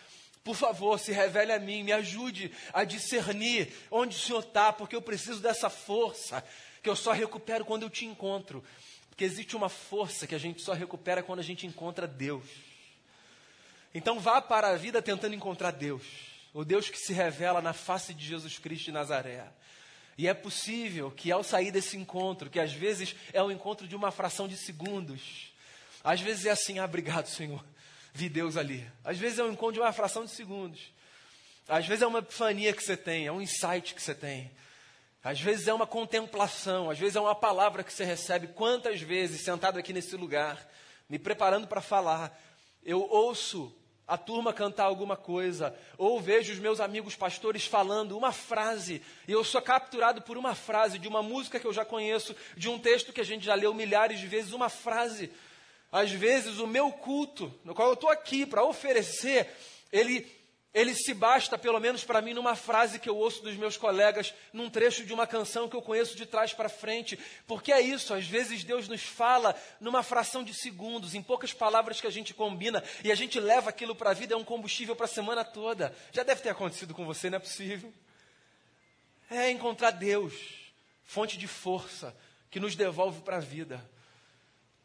Por 0.43 0.55
favor, 0.55 0.97
se 0.97 1.11
revele 1.11 1.51
a 1.51 1.59
mim, 1.59 1.83
me 1.83 1.91
ajude 1.91 2.51
a 2.71 2.85
discernir 2.85 3.73
onde 3.91 4.15
o 4.15 4.19
Senhor 4.19 4.39
está, 4.39 4.71
porque 4.71 4.95
eu 4.95 5.01
preciso 5.01 5.41
dessa 5.41 5.69
força 5.69 6.43
que 6.81 6.89
eu 6.89 6.95
só 6.95 7.11
recupero 7.11 7.65
quando 7.65 7.83
eu 7.83 7.89
te 7.89 8.05
encontro. 8.05 8.63
Porque 9.09 9.25
existe 9.25 9.55
uma 9.57 9.67
força 9.67 10.25
que 10.25 10.35
a 10.35 10.37
gente 10.37 10.61
só 10.61 10.71
recupera 10.71 11.21
quando 11.21 11.39
a 11.39 11.43
gente 11.43 11.67
encontra 11.67 12.07
Deus. 12.07 12.45
Então 13.93 14.19
vá 14.19 14.41
para 14.41 14.69
a 14.69 14.75
vida 14.77 15.01
tentando 15.01 15.35
encontrar 15.35 15.71
Deus, 15.71 16.03
o 16.53 16.63
Deus 16.63 16.89
que 16.89 16.97
se 16.97 17.11
revela 17.13 17.61
na 17.61 17.73
face 17.73 18.13
de 18.13 18.25
Jesus 18.25 18.59
Cristo 18.59 18.85
de 18.85 18.91
Nazaré. 18.91 19.47
E 20.17 20.27
é 20.27 20.33
possível 20.33 21.11
que 21.11 21.31
ao 21.31 21.43
sair 21.43 21.71
desse 21.71 21.95
encontro, 21.95 22.49
que 22.49 22.59
às 22.59 22.73
vezes 22.73 23.15
é 23.31 23.41
um 23.43 23.51
encontro 23.51 23.87
de 23.87 23.95
uma 23.95 24.11
fração 24.11 24.47
de 24.47 24.57
segundos, 24.57 25.53
às 26.03 26.21
vezes 26.21 26.45
é 26.45 26.49
assim, 26.49 26.79
ah, 26.79 26.85
obrigado 26.85 27.27
Senhor, 27.27 27.63
vi 28.13 28.27
Deus 28.27 28.57
ali. 28.57 28.89
Às 29.03 29.17
vezes 29.17 29.37
é 29.37 29.43
um 29.43 29.51
encontro 29.51 29.75
de 29.75 29.79
uma 29.79 29.93
fração 29.93 30.25
de 30.25 30.31
segundos. 30.31 30.91
Às 31.67 31.85
vezes 31.85 32.01
é 32.01 32.07
uma 32.07 32.19
epifania 32.19 32.73
que 32.73 32.83
você 32.83 32.95
tem, 32.95 33.27
é 33.27 33.31
um 33.31 33.41
insight 33.41 33.93
que 33.93 34.01
você 34.01 34.15
tem. 34.15 34.49
Às 35.23 35.41
vezes 35.41 35.67
é 35.67 35.73
uma 35.73 35.85
contemplação, 35.85 36.89
às 36.89 36.97
vezes 36.97 37.17
é 37.17 37.19
uma 37.19 37.35
palavra 37.35 37.83
que 37.83 37.91
você 37.91 38.05
recebe. 38.05 38.47
Quantas 38.47 39.01
vezes, 39.01 39.41
sentado 39.41 39.77
aqui 39.77 39.91
nesse 39.91 40.15
lugar, 40.15 40.65
me 41.09 41.19
preparando 41.19 41.67
para 41.67 41.81
falar, 41.81 42.41
eu 42.83 43.01
ouço 43.01 43.75
a 44.07 44.17
turma 44.17 44.53
cantar 44.53 44.85
alguma 44.85 45.17
coisa, 45.17 45.75
ou 45.97 46.21
vejo 46.21 46.53
os 46.53 46.59
meus 46.59 46.79
amigos 46.79 47.15
pastores 47.15 47.65
falando 47.65 48.17
uma 48.17 48.31
frase, 48.31 49.01
e 49.27 49.31
eu 49.31 49.43
sou 49.43 49.61
capturado 49.61 50.21
por 50.21 50.37
uma 50.37 50.55
frase 50.55 50.97
de 50.97 51.07
uma 51.07 51.21
música 51.21 51.59
que 51.59 51.67
eu 51.67 51.73
já 51.73 51.83
conheço, 51.83 52.35
de 52.55 52.69
um 52.69 52.79
texto 52.79 53.11
que 53.11 53.19
a 53.19 53.25
gente 53.25 53.45
já 53.45 53.53
leu 53.53 53.73
milhares 53.73 54.19
de 54.19 54.27
vezes, 54.27 54.53
uma 54.53 54.69
frase. 54.69 55.29
Às 55.91 56.11
vezes 56.11 56.59
o 56.59 56.67
meu 56.67 56.91
culto, 56.91 57.53
no 57.65 57.75
qual 57.75 57.89
eu 57.89 57.95
estou 57.95 58.09
aqui 58.09 58.45
para 58.45 58.63
oferecer, 58.63 59.49
ele 59.91 60.36
ele 60.73 60.93
se 60.93 61.13
basta, 61.13 61.57
pelo 61.57 61.79
menos 61.79 62.03
para 62.03 62.21
mim, 62.21 62.33
numa 62.33 62.55
frase 62.55 62.99
que 62.99 63.09
eu 63.09 63.17
ouço 63.17 63.41
dos 63.41 63.55
meus 63.55 63.77
colegas, 63.77 64.33
num 64.53 64.69
trecho 64.69 65.05
de 65.05 65.13
uma 65.13 65.25
canção 65.25 65.67
que 65.67 65.75
eu 65.75 65.81
conheço 65.81 66.15
de 66.15 66.25
trás 66.25 66.53
para 66.53 66.69
frente. 66.69 67.17
Porque 67.47 67.71
é 67.71 67.81
isso, 67.81 68.13
às 68.13 68.27
vezes 68.27 68.63
Deus 68.63 68.87
nos 68.87 69.01
fala 69.01 69.55
numa 69.79 70.03
fração 70.03 70.43
de 70.43 70.53
segundos, 70.53 71.15
em 71.15 71.23
poucas 71.23 71.53
palavras 71.53 71.99
que 71.99 72.07
a 72.07 72.11
gente 72.11 72.33
combina, 72.33 72.83
e 73.03 73.11
a 73.11 73.15
gente 73.15 73.39
leva 73.39 73.69
aquilo 73.69 73.95
para 73.95 74.11
a 74.11 74.13
vida, 74.13 74.33
é 74.33 74.37
um 74.37 74.43
combustível 74.43 74.95
para 74.95 75.05
a 75.05 75.09
semana 75.09 75.43
toda. 75.43 75.95
Já 76.11 76.23
deve 76.23 76.41
ter 76.41 76.49
acontecido 76.49 76.93
com 76.93 77.05
você, 77.05 77.29
não 77.29 77.37
é 77.37 77.39
possível? 77.39 77.91
É 79.31 79.49
encontrar 79.49 79.91
Deus, 79.91 80.33
fonte 81.03 81.37
de 81.37 81.47
força, 81.47 82.15
que 82.51 82.59
nos 82.59 82.75
devolve 82.75 83.21
para 83.21 83.37
a 83.37 83.41
vida. 83.41 83.83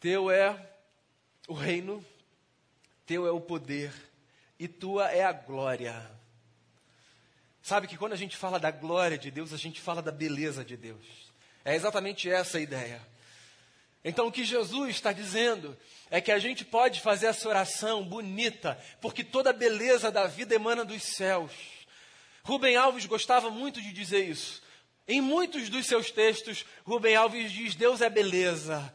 Teu 0.01 0.31
é 0.31 0.59
o 1.47 1.55
reino, 1.55 2.05
teu 3.05 3.27
é 3.27 3.31
o 3.31 3.41
poder 3.41 3.93
e 4.63 4.69
tua 4.69 5.11
é 5.11 5.25
a 5.25 5.33
glória. 5.33 6.09
Sabe 7.61 7.89
que 7.89 7.97
quando 7.97 8.13
a 8.13 8.17
gente 8.17 8.37
fala 8.37 8.61
da 8.61 8.71
glória 8.71 9.19
de 9.19 9.29
Deus, 9.29 9.53
a 9.53 9.57
gente 9.57 9.81
fala 9.81 10.01
da 10.01 10.13
beleza 10.13 10.65
de 10.65 10.77
Deus. 10.77 11.05
É 11.65 11.75
exatamente 11.75 12.31
essa 12.31 12.59
a 12.59 12.61
ideia. 12.61 13.03
Então, 14.05 14.29
o 14.29 14.33
que 14.33 14.45
Jesus 14.45 14.91
está 14.91 15.13
dizendo 15.13 15.77
é 16.09 16.21
que 16.21 16.31
a 16.31 16.39
gente 16.39 16.65
pode 16.65 17.01
fazer 17.01 17.27
essa 17.27 17.49
oração 17.49 18.05
bonita, 18.05 18.81
porque 19.01 19.25
toda 19.25 19.51
a 19.51 19.53
beleza 19.53 20.13
da 20.13 20.29
vida 20.29 20.55
emana 20.55 20.85
dos 20.85 21.03
céus. 21.03 21.51
Rubem 22.45 22.77
Alves 22.77 23.07
gostava 23.07 23.51
muito 23.51 23.83
de 23.83 23.93
dizer 23.93 24.29
isso. 24.29 24.63
Em 25.09 25.21
muitos 25.21 25.69
dos 25.71 25.87
seus 25.87 26.13
textos, 26.13 26.65
Rubem 26.85 27.17
Alves 27.17 27.51
diz: 27.51 27.75
Deus 27.75 28.01
é 28.01 28.09
beleza. 28.09 28.95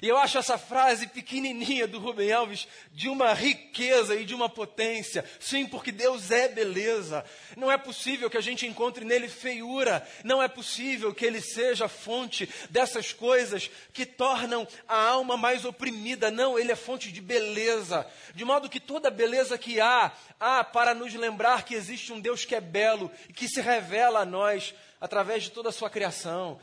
E 0.00 0.08
eu 0.08 0.16
acho 0.16 0.38
essa 0.38 0.56
frase 0.56 1.08
pequenininha 1.08 1.86
do 1.86 1.98
Rubem 1.98 2.32
Alves 2.32 2.68
de 2.92 3.08
uma 3.08 3.32
riqueza 3.32 4.14
e 4.14 4.24
de 4.24 4.34
uma 4.34 4.48
potência. 4.48 5.24
Sim, 5.40 5.66
porque 5.66 5.90
Deus 5.90 6.30
é 6.30 6.48
beleza. 6.48 7.24
Não 7.56 7.70
é 7.70 7.76
possível 7.76 8.30
que 8.30 8.36
a 8.36 8.42
gente 8.42 8.66
encontre 8.66 9.04
nele 9.04 9.28
feiura. 9.28 10.06
Não 10.22 10.42
é 10.42 10.46
possível 10.46 11.12
que 11.12 11.24
ele 11.24 11.40
seja 11.40 11.88
fonte 11.88 12.48
dessas 12.70 13.12
coisas 13.12 13.70
que 13.92 14.06
tornam 14.06 14.66
a 14.86 14.96
alma 14.96 15.36
mais 15.36 15.64
oprimida. 15.64 16.30
Não, 16.30 16.58
ele 16.58 16.70
é 16.70 16.76
fonte 16.76 17.10
de 17.10 17.20
beleza. 17.20 18.06
De 18.34 18.44
modo 18.44 18.68
que 18.68 18.78
toda 18.78 19.10
beleza 19.10 19.58
que 19.58 19.80
há, 19.80 20.12
há 20.38 20.62
para 20.62 20.94
nos 20.94 21.12
lembrar 21.14 21.64
que 21.64 21.74
existe 21.74 22.12
um 22.12 22.20
Deus 22.20 22.44
que 22.44 22.54
é 22.54 22.60
belo 22.60 23.10
e 23.28 23.32
que 23.32 23.48
se 23.48 23.60
revela 23.60 24.20
a 24.20 24.24
nós 24.24 24.74
através 25.00 25.44
de 25.44 25.50
toda 25.50 25.70
a 25.70 25.72
sua 25.72 25.90
criação. 25.90 26.60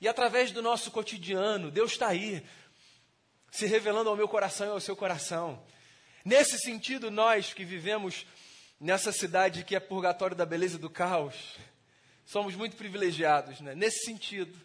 E 0.00 0.06
através 0.06 0.52
do 0.52 0.62
nosso 0.62 0.90
cotidiano, 0.90 1.70
Deus 1.70 1.92
está 1.92 2.08
aí, 2.08 2.42
se 3.50 3.66
revelando 3.66 4.10
ao 4.10 4.16
meu 4.16 4.28
coração 4.28 4.66
e 4.66 4.70
ao 4.70 4.80
seu 4.80 4.96
coração. 4.96 5.62
Nesse 6.24 6.58
sentido, 6.58 7.10
nós 7.10 7.52
que 7.52 7.64
vivemos 7.64 8.26
nessa 8.80 9.12
cidade 9.12 9.64
que 9.64 9.74
é 9.74 9.80
purgatório 9.80 10.36
da 10.36 10.46
beleza 10.46 10.76
e 10.76 10.80
do 10.80 10.90
caos, 10.90 11.56
somos 12.24 12.54
muito 12.54 12.76
privilegiados, 12.76 13.60
né? 13.60 13.74
Nesse 13.74 14.04
sentido, 14.04 14.58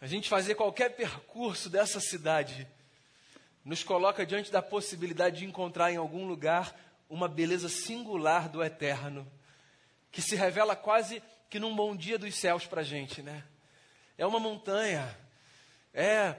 a 0.00 0.06
gente 0.06 0.28
fazer 0.28 0.54
qualquer 0.54 0.90
percurso 0.90 1.68
dessa 1.68 2.00
cidade 2.00 2.68
nos 3.64 3.82
coloca 3.82 4.24
diante 4.24 4.52
da 4.52 4.62
possibilidade 4.62 5.38
de 5.38 5.44
encontrar 5.44 5.92
em 5.92 5.96
algum 5.96 6.26
lugar 6.26 6.74
uma 7.08 7.28
beleza 7.28 7.68
singular 7.68 8.48
do 8.48 8.62
eterno, 8.62 9.30
que 10.12 10.22
se 10.22 10.36
revela 10.36 10.76
quase 10.76 11.22
que 11.50 11.58
num 11.58 11.74
bom 11.74 11.96
dia 11.96 12.18
dos 12.18 12.34
céus 12.34 12.66
para 12.66 12.80
a 12.80 12.84
gente, 12.84 13.22
né? 13.22 13.44
É 14.16 14.24
uma 14.24 14.38
montanha, 14.38 15.16
é 15.92 16.36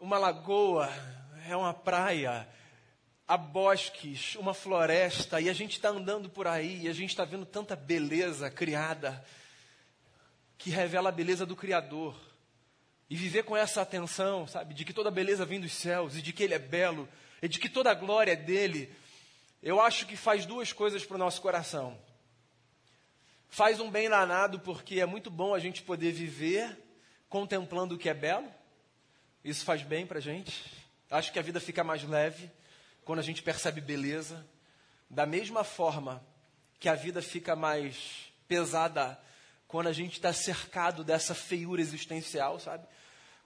uma 0.00 0.16
lagoa, 0.16 0.90
é 1.46 1.54
uma 1.54 1.74
praia, 1.74 2.48
há 3.28 3.36
bosques, 3.36 4.34
uma 4.36 4.54
floresta, 4.54 5.40
e 5.40 5.48
a 5.48 5.52
gente 5.52 5.72
está 5.72 5.90
andando 5.90 6.30
por 6.30 6.46
aí, 6.46 6.82
e 6.82 6.88
a 6.88 6.92
gente 6.92 7.10
está 7.10 7.24
vendo 7.24 7.44
tanta 7.44 7.76
beleza 7.76 8.50
criada, 8.50 9.22
que 10.56 10.70
revela 10.70 11.10
a 11.10 11.12
beleza 11.12 11.44
do 11.44 11.54
Criador. 11.54 12.18
E 13.10 13.16
viver 13.16 13.44
com 13.44 13.56
essa 13.56 13.82
atenção, 13.82 14.46
sabe, 14.46 14.72
de 14.72 14.84
que 14.84 14.92
toda 14.92 15.10
beleza 15.10 15.44
vem 15.44 15.60
dos 15.60 15.72
céus, 15.72 16.16
e 16.16 16.22
de 16.22 16.32
que 16.32 16.42
Ele 16.42 16.54
é 16.54 16.58
belo, 16.58 17.06
e 17.42 17.48
de 17.48 17.58
que 17.58 17.68
toda 17.68 17.90
a 17.90 17.94
glória 17.94 18.32
é 18.32 18.36
dele, 18.36 18.90
eu 19.62 19.80
acho 19.80 20.06
que 20.06 20.16
faz 20.16 20.46
duas 20.46 20.72
coisas 20.72 21.04
para 21.04 21.16
o 21.16 21.18
nosso 21.18 21.42
coração. 21.42 21.98
Faz 23.50 23.80
um 23.80 23.90
bem 23.90 24.08
danado, 24.08 24.60
porque 24.60 24.98
é 24.98 25.06
muito 25.06 25.30
bom 25.30 25.54
a 25.54 25.58
gente 25.58 25.82
poder 25.82 26.12
viver 26.12 26.78
contemplando 27.28 27.96
o 27.96 27.98
que 27.98 28.08
é 28.08 28.14
belo, 28.14 28.50
isso 29.44 29.64
faz 29.64 29.82
bem 29.82 30.06
para 30.06 30.18
a 30.18 30.22
gente. 30.22 30.62
Acho 31.10 31.32
que 31.32 31.38
a 31.38 31.42
vida 31.42 31.60
fica 31.60 31.82
mais 31.82 32.02
leve 32.04 32.50
quando 33.04 33.18
a 33.18 33.22
gente 33.22 33.42
percebe 33.42 33.80
beleza. 33.80 34.46
Da 35.08 35.26
mesma 35.26 35.64
forma 35.64 36.22
que 36.78 36.88
a 36.88 36.94
vida 36.94 37.20
fica 37.20 37.56
mais 37.56 38.32
pesada 38.46 39.18
quando 39.66 39.86
a 39.86 39.92
gente 39.92 40.14
está 40.14 40.32
cercado 40.32 41.04
dessa 41.04 41.34
feiura 41.34 41.80
existencial, 41.80 42.58
sabe? 42.58 42.86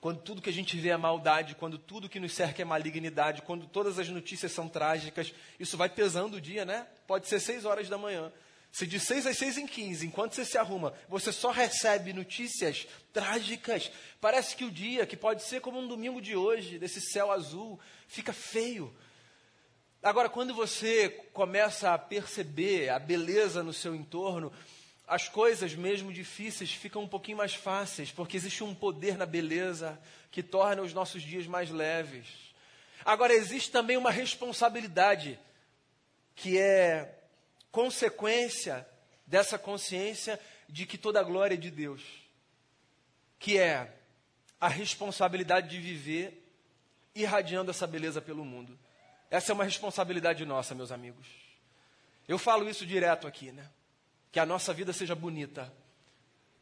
Quando 0.00 0.20
tudo 0.20 0.42
que 0.42 0.50
a 0.50 0.52
gente 0.52 0.76
vê 0.76 0.90
é 0.90 0.96
maldade, 0.96 1.54
quando 1.54 1.78
tudo 1.78 2.08
que 2.08 2.20
nos 2.20 2.34
cerca 2.34 2.60
é 2.60 2.64
malignidade, 2.64 3.42
quando 3.42 3.66
todas 3.66 3.98
as 3.98 4.08
notícias 4.08 4.52
são 4.52 4.68
trágicas, 4.68 5.32
isso 5.58 5.76
vai 5.76 5.88
pesando 5.88 6.36
o 6.36 6.40
dia, 6.40 6.64
né? 6.64 6.86
Pode 7.06 7.26
ser 7.26 7.40
seis 7.40 7.64
horas 7.64 7.88
da 7.88 7.96
manhã. 7.96 8.30
Se 8.74 8.88
de 8.88 8.98
6 8.98 9.28
às 9.28 9.38
6 9.38 9.58
em 9.58 9.66
15, 9.68 10.04
enquanto 10.04 10.34
você 10.34 10.44
se 10.44 10.58
arruma, 10.58 10.92
você 11.08 11.30
só 11.30 11.52
recebe 11.52 12.12
notícias 12.12 12.88
trágicas, 13.12 13.88
parece 14.20 14.56
que 14.56 14.64
o 14.64 14.70
dia, 14.70 15.06
que 15.06 15.16
pode 15.16 15.44
ser 15.44 15.60
como 15.60 15.78
um 15.78 15.86
domingo 15.86 16.20
de 16.20 16.34
hoje, 16.34 16.76
desse 16.76 17.00
céu 17.00 17.30
azul, 17.30 17.78
fica 18.08 18.32
feio. 18.32 18.92
Agora, 20.02 20.28
quando 20.28 20.52
você 20.52 21.08
começa 21.32 21.94
a 21.94 21.98
perceber 21.98 22.88
a 22.88 22.98
beleza 22.98 23.62
no 23.62 23.72
seu 23.72 23.94
entorno, 23.94 24.52
as 25.06 25.28
coisas 25.28 25.72
mesmo 25.76 26.12
difíceis 26.12 26.72
ficam 26.72 27.02
um 27.02 27.08
pouquinho 27.08 27.38
mais 27.38 27.54
fáceis, 27.54 28.10
porque 28.10 28.36
existe 28.36 28.64
um 28.64 28.74
poder 28.74 29.16
na 29.16 29.24
beleza 29.24 29.96
que 30.32 30.42
torna 30.42 30.82
os 30.82 30.92
nossos 30.92 31.22
dias 31.22 31.46
mais 31.46 31.70
leves. 31.70 32.26
Agora, 33.04 33.34
existe 33.34 33.70
também 33.70 33.96
uma 33.96 34.10
responsabilidade, 34.10 35.38
que 36.34 36.58
é 36.58 37.13
consequência 37.74 38.88
dessa 39.26 39.58
consciência 39.58 40.38
de 40.68 40.86
que 40.86 40.96
toda 40.96 41.18
a 41.18 41.24
glória 41.24 41.54
é 41.54 41.58
de 41.58 41.72
Deus, 41.72 42.02
que 43.36 43.58
é 43.58 43.92
a 44.60 44.68
responsabilidade 44.68 45.70
de 45.70 45.80
viver 45.80 46.48
irradiando 47.16 47.72
essa 47.72 47.84
beleza 47.84 48.22
pelo 48.22 48.44
mundo. 48.44 48.78
Essa 49.28 49.50
é 49.50 49.54
uma 49.54 49.64
responsabilidade 49.64 50.46
nossa, 50.46 50.72
meus 50.72 50.92
amigos. 50.92 51.26
Eu 52.28 52.38
falo 52.38 52.70
isso 52.70 52.86
direto 52.86 53.26
aqui, 53.26 53.50
né? 53.50 53.68
Que 54.30 54.38
a 54.38 54.46
nossa 54.46 54.72
vida 54.72 54.92
seja 54.92 55.16
bonita. 55.16 55.72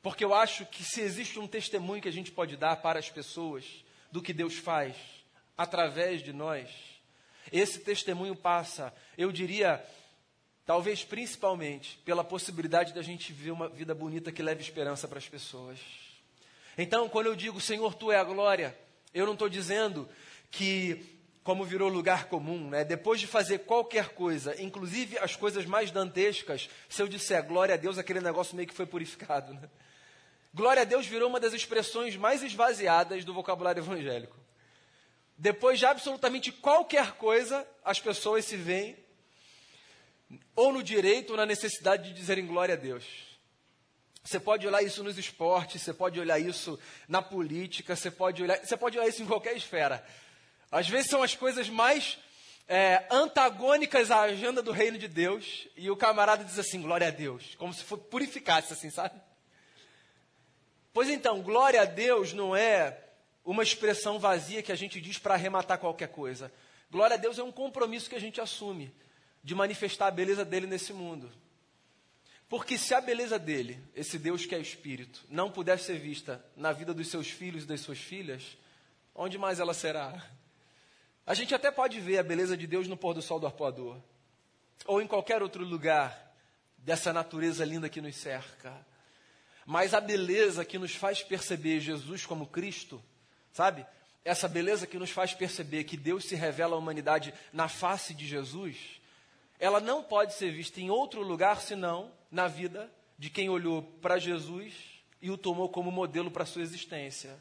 Porque 0.01 0.25
eu 0.25 0.33
acho 0.33 0.65
que 0.65 0.83
se 0.83 1.03
existe 1.03 1.39
um 1.39 1.47
testemunho 1.47 2.01
que 2.01 2.09
a 2.09 2.13
gente 2.13 2.33
pode 2.33 2.57
dar 2.57 2.77
para 2.77 2.99
as 2.99 3.11
pessoas 3.11 3.85
do 4.11 4.23
que 4.23 4.33
Deus 4.33 4.57
faz 4.57 4.97
através 5.59 6.23
de 6.23 6.33
nós, 6.33 6.71
esse 7.53 7.81
testemunho 7.81 8.35
passa, 8.35 8.95
eu 9.19 9.31
diria, 9.31 9.85
Talvez 10.65 11.05
principalmente 11.05 11.99
pela 12.05 12.23
possibilidade 12.23 12.93
da 12.93 13.03
gente 13.03 13.33
viver 13.33 13.51
uma 13.51 13.69
vida 13.69 13.95
bonita 13.95 14.31
que 14.31 14.43
leve 14.43 14.63
esperança 14.63 15.09
para 15.09 15.19
as 15.19 15.29
pessoas. 15.29 15.79
Então, 16.79 17.09
quando 17.09 17.27
eu 17.27 17.35
digo, 17.35 17.61
Senhor, 17.61 17.95
tu 17.95 18.13
é 18.13 18.17
a 18.17 18.25
glória, 18.25 18.77
eu 19.13 19.27
não 19.27 19.33
estou 19.33 19.49
dizendo 19.49 20.09
que, 20.51 21.19
como 21.43 21.65
virou 21.65 21.89
lugar 21.89 22.27
comum, 22.27 22.71
né, 22.71 22.85
depois 22.85 23.21
de 23.21 23.27
fazer 23.27 23.61
qualquer 23.61 24.11
coisa, 24.11 24.61
inclusive 24.63 25.19
as 25.19 25.35
coisas 25.35 25.67
mais 25.67 25.91
dantescas, 25.91 26.71
se 26.89 27.03
eu 27.03 27.09
disser 27.09 27.45
glória 27.45 27.75
a 27.75 27.79
Deus, 27.79 27.99
aquele 27.99 28.21
negócio 28.21 28.55
meio 28.55 28.69
que 28.69 28.75
foi 28.75 28.87
purificado. 28.87 29.53
Né? 29.53 29.69
Glória 30.55 30.83
a 30.83 30.85
Deus 30.85 31.07
virou 31.07 31.29
uma 31.29 31.41
das 31.41 31.53
expressões 31.53 32.17
mais 32.17 32.43
esvaziadas 32.43 33.25
do 33.25 33.35
vocabulário 33.35 33.81
evangélico. 33.81 34.37
Depois 35.37 35.79
de 35.79 35.87
absolutamente 35.87 36.53
qualquer 36.53 37.13
coisa, 37.13 37.67
as 37.85 37.99
pessoas 37.99 38.45
se 38.45 38.57
veem 38.57 38.97
ou 40.55 40.73
no 40.73 40.83
direito 40.83 41.31
ou 41.31 41.37
na 41.37 41.47
necessidade 41.47 42.09
de 42.09 42.15
dizerem 42.15 42.47
glória 42.47 42.75
a 42.75 42.79
Deus. 42.79 43.05
Você 44.25 44.39
pode 44.39 44.67
olhar 44.67 44.83
isso 44.83 45.03
nos 45.03 45.19
esportes, 45.19 45.83
você 45.83 45.93
pode 45.93 46.21
olhar 46.21 46.39
isso 46.39 46.79
na 47.09 47.21
política, 47.21 47.97
você 47.97 48.11
pode 48.11 48.43
olhar, 48.43 48.59
você 48.59 48.77
pode 48.77 48.97
olhar 48.97 49.09
isso 49.09 49.23
em 49.23 49.27
qualquer 49.27 49.57
esfera. 49.57 50.05
Às 50.71 50.89
vezes 50.89 51.11
são 51.11 51.23
as 51.23 51.35
coisas 51.35 51.69
mais 51.69 52.19
é, 52.69 53.05
antagônicas 53.11 54.11
à 54.11 54.21
agenda 54.21 54.63
do 54.63 54.71
reino 54.71 54.97
de 54.97 55.09
Deus, 55.09 55.67
e 55.77 55.91
o 55.91 55.97
camarada 55.97 56.45
diz 56.45 56.59
assim, 56.59 56.81
glória 56.81 57.09
a 57.09 57.11
Deus, 57.11 57.57
como 57.57 57.75
se 57.75 57.85
purificasse 57.85 58.73
assim, 58.73 58.91
sabe? 58.91 59.21
Pois 60.93 61.09
então, 61.09 61.43
glória 61.43 61.83
a 61.83 61.85
Deus 61.85 62.33
não 62.33 62.55
é 62.55 62.99
uma 63.45 63.63
expressão 63.63 64.21
vazia 64.21 64.63
que 64.63 64.71
a 64.71 64.77
gente 64.77 65.01
diz 65.01 65.19
para 65.19 65.35
arrematar 65.35 65.79
qualquer 65.79 66.09
coisa. 66.09 66.53
Glória 66.91 67.15
a 67.15 67.19
Deus 67.19 67.39
é 67.39 67.43
um 67.43 67.51
compromisso 67.51 68.09
que 68.09 68.15
a 68.15 68.21
gente 68.21 68.41
assume 68.41 68.95
de 69.43 69.55
manifestar 69.55 70.07
a 70.07 70.11
beleza 70.11 70.45
dele 70.45 70.67
nesse 70.67 70.93
mundo. 70.93 71.31
Porque 72.49 72.77
se 72.77 72.95
a 72.95 73.01
beleza 73.01 73.39
dele, 73.39 73.83
esse 73.95 74.19
Deus 74.19 74.45
que 74.45 74.55
é 74.55 74.59
espírito, 74.59 75.25
não 75.29 75.51
puder 75.51 75.79
ser 75.79 75.99
vista 75.99 76.45
na 76.55 76.71
vida 76.71 76.93
dos 76.93 77.09
seus 77.09 77.29
filhos 77.29 77.65
e 77.65 77.67
das 77.67 77.81
suas 77.81 77.99
filhas, 77.99 78.59
onde 79.15 79.39
mais 79.39 79.59
ela 79.59 79.73
será? 79.73 80.23
A 81.27 81.35
gente 81.35 81.55
até 81.55 81.71
pode 81.71 81.99
ver 81.99 82.19
a 82.19 82.23
beleza 82.23 82.57
de 82.57 82.67
Deus 82.67 82.87
no 82.87 82.97
pôr 82.97 83.15
do 83.15 83.23
sol 83.23 83.41
do 83.41 83.47
arpoador, 83.47 83.99
ou 84.85 85.01
em 85.01 85.07
qualquer 85.07 85.43
outro 85.43 85.65
lugar 85.65 86.31
dessa 86.77 87.13
natureza 87.13 87.65
linda 87.65 87.89
que 87.89 88.01
nos 88.01 88.17
cerca. 88.17 88.85
Mas 89.65 89.95
a 89.95 90.01
beleza 90.01 90.65
que 90.65 90.79
nos 90.79 90.95
faz 90.95 91.23
perceber 91.23 91.81
Jesus 91.81 92.27
como 92.27 92.47
Cristo, 92.47 93.03
sabe? 93.53 93.87
Essa 94.25 94.47
beleza 94.49 94.87
que 94.87 94.99
nos 94.99 95.11
faz 95.11 95.33
perceber 95.33 95.85
que 95.85 95.97
Deus 95.97 96.25
se 96.25 96.35
revela 96.35 96.75
à 96.75 96.79
humanidade 96.79 97.33
na 97.53 97.69
face 97.69 98.13
de 98.13 98.27
Jesus, 98.27 99.01
ela 99.63 99.79
não 99.79 100.03
pode 100.03 100.35
ser 100.35 100.51
vista 100.51 100.81
em 100.81 100.91
outro 100.91 101.23
lugar 101.23 101.61
senão 101.61 102.11
na 102.33 102.49
vida 102.49 102.93
de 103.17 103.31
quem 103.31 103.49
olhou 103.49 103.81
para 104.03 104.19
Jesus 104.19 104.75
e 105.21 105.31
o 105.31 105.39
tomou 105.39 105.69
como 105.69 105.89
modelo 105.89 106.33
para 106.33 106.43
a 106.43 106.47
sua 106.47 106.63
existência. 106.63 107.39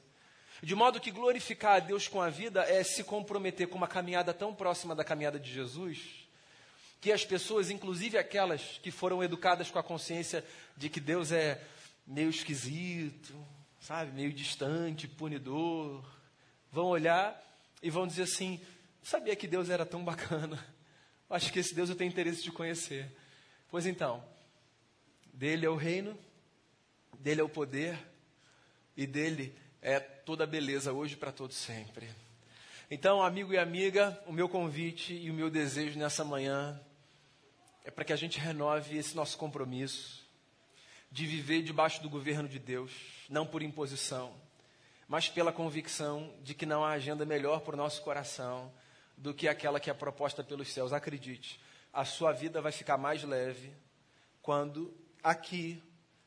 De 0.62 0.76
modo 0.76 1.00
que 1.00 1.10
glorificar 1.10 1.78
a 1.78 1.80
Deus 1.80 2.08
com 2.08 2.22
a 2.22 2.30
vida 2.30 2.62
é 2.62 2.84
se 2.84 3.04
comprometer 3.04 3.68
com 3.68 3.76
uma 3.76 3.88
caminhada 3.88 4.36
tão 4.36 4.54
próxima 4.54 4.94
da 4.94 5.04
caminhada 5.04 5.40
de 5.40 5.52
Jesus, 5.52 6.28
que 7.02 7.12
as 7.12 7.26
pessoas, 7.26 7.72
inclusive 7.72 8.20
aquelas 8.20 8.78
que 8.84 8.92
foram 8.92 9.24
educadas 9.24 9.72
com 9.72 9.80
a 9.80 9.84
consciência 9.84 10.46
de 10.78 10.90
que 10.90 11.00
Deus 11.00 11.32
é 11.32 11.60
meio 12.06 12.30
esquisito, 12.30 13.34
sabe, 13.80 14.12
meio 14.12 14.32
distante, 14.32 15.08
punidor, 15.08 16.06
vão 16.72 16.86
olhar 16.86 17.36
e 17.82 17.90
vão 17.90 18.06
dizer 18.06 18.24
assim: 18.24 18.62
sabia 19.02 19.36
que 19.36 19.48
Deus 19.48 19.72
era 19.72 19.88
tão 19.88 20.04
bacana 20.06 20.64
acho 21.32 21.52
que 21.52 21.60
esse 21.60 21.74
Deus 21.74 21.90
eu 21.90 21.96
tenho 21.96 22.10
interesse 22.10 22.44
de 22.44 22.52
conhecer. 22.52 23.10
Pois 23.70 23.86
então, 23.86 24.24
dele 25.34 25.66
é 25.66 25.70
o 25.70 25.76
reino, 25.76 26.18
dele 27.20 27.42
é 27.42 27.44
o 27.44 27.50
poder 27.50 27.98
e 28.96 29.08
dele 29.08 29.56
é 29.82 30.00
toda 30.00 30.44
a 30.44 30.48
beleza 30.48 30.92
hoje 30.92 31.16
para 31.16 31.32
todos 31.32 31.56
sempre. 31.56 32.10
Então, 32.90 33.24
amigo 33.24 33.54
e 33.54 33.58
amiga, 33.58 34.22
o 34.28 34.34
meu 34.34 34.50
convite 34.50 35.14
e 35.14 35.32
o 35.32 35.34
meu 35.34 35.50
desejo 35.50 35.98
nessa 35.98 36.26
manhã 36.26 36.80
é 37.86 37.90
para 37.90 38.04
que 38.04 38.14
a 38.14 38.18
gente 38.18 38.38
renove 38.38 38.98
esse 38.98 39.16
nosso 39.16 39.38
compromisso 39.38 40.22
de 41.10 41.26
viver 41.26 41.62
debaixo 41.62 42.02
do 42.02 42.10
governo 42.10 42.48
de 42.48 42.60
Deus, 42.60 42.92
não 43.30 43.46
por 43.46 43.62
imposição, 43.62 44.34
mas 45.08 45.28
pela 45.28 45.52
convicção 45.52 46.34
de 46.42 46.54
que 46.54 46.66
não 46.66 46.84
há 46.84 46.92
agenda 46.92 47.26
melhor 47.26 47.62
para 47.62 47.74
o 47.74 47.78
nosso 47.78 48.02
coração 48.02 48.72
do 49.22 49.36
que 49.36 49.48
aquela 49.48 49.80
que 49.80 49.90
é 49.90 49.94
proposta 49.94 50.44
pelos 50.44 50.74
céus. 50.74 50.92
Acredite, 50.92 51.62
a 51.94 52.04
sua 52.04 52.32
vida 52.32 52.60
vai 52.60 52.72
ficar 52.72 52.98
mais 52.98 53.24
leve 53.24 53.72
quando 54.42 54.92
aqui 55.24 55.82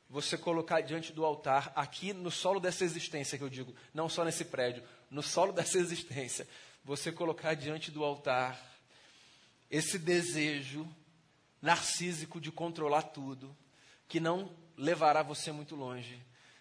você 0.08 0.38
colocar 0.38 0.80
diante 0.80 1.12
do 1.12 1.24
altar, 1.24 1.72
aqui 1.74 2.12
no 2.12 2.30
solo 2.30 2.60
dessa 2.60 2.84
existência 2.84 3.36
que 3.36 3.42
eu 3.42 3.48
digo, 3.48 3.74
não 3.92 4.08
só 4.08 4.24
nesse 4.24 4.44
prédio, 4.44 4.84
no 5.10 5.22
solo 5.22 5.50
dessa 5.52 5.76
existência, 5.76 6.46
você 6.84 7.10
colocar 7.10 7.54
diante 7.54 7.90
do 7.90 8.04
altar 8.04 8.60
esse 9.68 9.98
desejo 9.98 10.88
narcísico 11.60 12.40
de 12.40 12.52
controlar 12.52 13.02
tudo, 13.02 13.56
que 14.06 14.20
não 14.20 14.54
levará 14.76 15.20
você 15.22 15.50
muito 15.50 15.74
longe. 15.74 16.20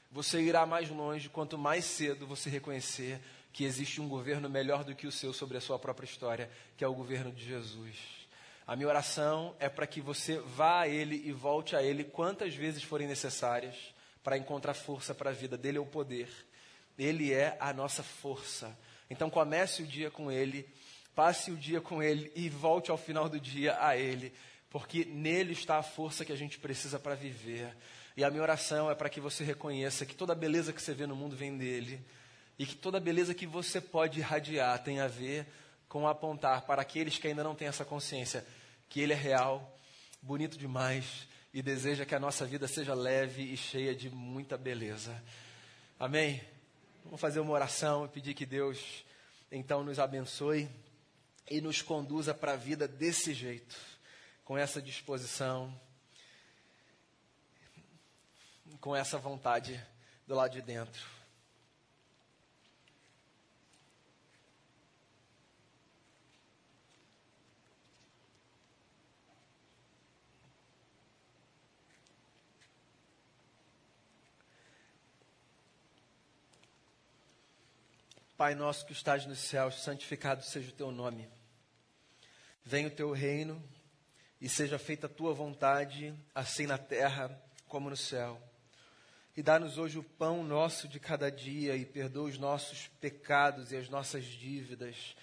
Você 0.10 0.42
irá 0.42 0.66
mais 0.66 0.90
longe 0.90 1.30
quanto 1.30 1.58
mais 1.58 1.86
cedo 1.86 2.26
você 2.26 2.50
reconhecer 2.50 3.22
que 3.54 3.64
existe 3.64 4.02
um 4.02 4.10
governo 4.10 4.50
melhor 4.50 4.84
do 4.84 4.96
que 4.96 5.06
o 5.06 5.12
seu 5.12 5.32
sobre 5.32 5.58
a 5.58 5.62
sua 5.62 5.78
própria 5.78 6.08
história, 6.08 6.50
que 6.76 6.84
é 6.84 6.88
o 6.88 6.94
governo 6.96 7.32
de 7.32 7.46
Jesus. 7.46 7.96
A 8.66 8.76
minha 8.76 8.88
oração 8.88 9.56
é 9.60 9.70
para 9.70 9.86
que 9.86 10.02
você 10.02 10.40
vá 10.40 10.82
a 10.82 10.88
Ele 10.88 11.22
e 11.24 11.32
volte 11.32 11.76
a 11.76 11.84
Ele 11.84 12.04
quantas 12.04 12.56
vezes 12.56 12.82
forem 12.82 13.08
necessárias 13.08 13.76
para 14.24 14.38
encontrar 14.38 14.74
força 14.74 15.14
para 15.14 15.30
a 15.30 15.34
vida 15.34 15.56
dele 15.56 15.78
é 15.78 15.82
o 15.82 15.86
poder. 15.86 16.30
Ele 16.98 17.32
é 17.32 17.56
a 17.60 17.72
nossa 17.72 18.02
força. 18.02 18.76
Então 19.08 19.30
comece 19.30 19.84
o 19.84 19.88
dia 19.88 20.10
com 20.10 20.32
Ele, 20.32 20.68
passe 21.14 21.52
o 21.52 21.58
dia 21.58 21.80
com 21.80 22.02
Ele 22.02 22.32
e 22.36 22.50
volte 22.50 22.90
ao 22.90 22.98
final 22.98 23.30
do 23.30 23.40
dia 23.40 23.78
a 23.80 23.96
Ele, 23.96 24.34
porque 24.70 25.06
nele 25.06 25.54
está 25.54 25.78
a 25.78 25.84
força 25.84 26.26
que 26.26 26.32
a 26.32 26.38
gente 26.38 26.58
precisa 26.58 26.98
para 26.98 27.14
viver. 27.14 27.76
E 28.18 28.24
a 28.24 28.32
minha 28.32 28.42
oração 28.42 28.90
é 28.90 28.96
para 28.96 29.10
que 29.10 29.20
você 29.20 29.44
reconheça 29.44 30.06
que 30.08 30.16
toda 30.16 30.34
a 30.34 30.36
beleza 30.36 30.74
que 30.74 30.82
você 30.82 30.94
vê 30.94 31.06
no 31.06 31.16
mundo 31.16 31.36
vem 31.36 31.56
dele 31.56 32.04
e 32.58 32.66
que 32.66 32.76
toda 32.76 33.00
beleza 33.00 33.34
que 33.34 33.48
você 33.48 33.82
pode 33.82 34.20
irradiar 34.20 34.84
tem 34.84 35.00
a 35.00 35.08
ver 35.08 35.46
com 35.88 36.08
apontar 36.08 36.66
para 36.66 36.82
aqueles 36.82 37.18
que 37.18 37.28
ainda 37.28 37.44
não 37.44 37.56
têm 37.56 37.68
essa 37.68 37.86
consciência 37.86 38.46
que 38.90 39.00
ele 39.00 39.14
é 39.14 39.16
real, 39.16 39.78
bonito 40.22 40.58
demais 40.58 41.28
e 41.54 41.62
deseja 41.62 42.06
que 42.06 42.16
a 42.16 42.20
nossa 42.20 42.46
vida 42.46 42.68
seja 42.68 42.94
leve 42.94 43.44
e 43.44 43.58
cheia 43.58 43.94
de 43.94 44.10
muita 44.10 44.58
beleza. 44.58 45.24
Amém? 46.00 46.42
Vamos 47.04 47.22
fazer 47.22 47.40
uma 47.40 47.54
oração 47.54 48.06
e 48.06 48.10
pedir 48.10 48.34
que 48.34 48.46
Deus 48.46 49.06
então 49.52 49.84
nos 49.84 50.00
abençoe 50.00 50.68
e 51.50 51.62
nos 51.62 51.82
conduza 51.82 52.34
para 52.34 52.54
a 52.54 52.58
vida 52.58 52.88
desse 52.88 53.34
jeito, 53.34 53.76
com 54.44 54.58
essa 54.58 54.82
disposição, 54.82 55.80
com 58.80 58.96
essa 58.96 59.18
vontade 59.18 59.80
do 60.26 60.34
lado 60.34 60.54
de 60.54 60.62
dentro. 60.62 61.13
Pai 78.44 78.56
nosso 78.56 78.86
que 78.86 78.92
estás 78.92 79.26
nos 79.26 79.40
céus, 79.40 79.82
santificado 79.82 80.44
seja 80.44 80.70
o 80.70 80.74
teu 80.74 80.92
nome. 80.92 81.30
Venha 82.62 82.90
o 82.90 82.92
teu 82.92 83.14
reino 83.14 83.64
e 84.42 84.50
seja 84.50 84.78
feita 84.78 85.08
a 85.08 85.10
tua 85.10 85.34
vontade, 85.34 86.14
assim 86.36 86.68
na 86.68 86.78
terra 86.78 87.42
como 87.70 87.90
no 87.90 87.96
céu. 87.96 88.38
E 89.34 89.42
dá-nos 89.42 89.78
hoje 89.78 89.98
o 89.98 90.04
pão 90.04 90.44
nosso 90.44 90.90
de 90.90 91.00
cada 91.00 91.32
dia 91.32 91.78
e 91.78 91.86
perdoa 91.86 92.28
os 92.28 92.38
nossos 92.38 92.90
pecados 93.00 93.72
e 93.72 93.78
as 93.78 93.88
nossas 93.88 94.26
dívidas, 94.26 95.16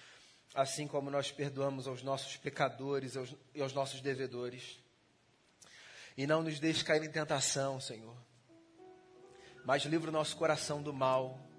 assim 0.55 0.87
como 0.87 1.11
nós 1.11 1.31
perdoamos 1.31 1.87
aos 1.87 2.01
nossos 2.01 2.37
pecadores 2.37 3.13
e 3.53 3.61
aos 3.61 3.71
nossos 3.71 4.01
devedores. 4.01 4.79
E 6.17 6.25
não 6.25 6.41
nos 6.41 6.59
deixe 6.59 6.83
cair 6.83 7.03
em 7.03 7.11
tentação, 7.11 7.79
Senhor, 7.79 8.17
mas 9.63 9.83
livra 9.83 10.09
o 10.09 10.11
nosso 10.11 10.35
coração 10.35 10.81
do 10.81 10.91
mal 10.91 11.50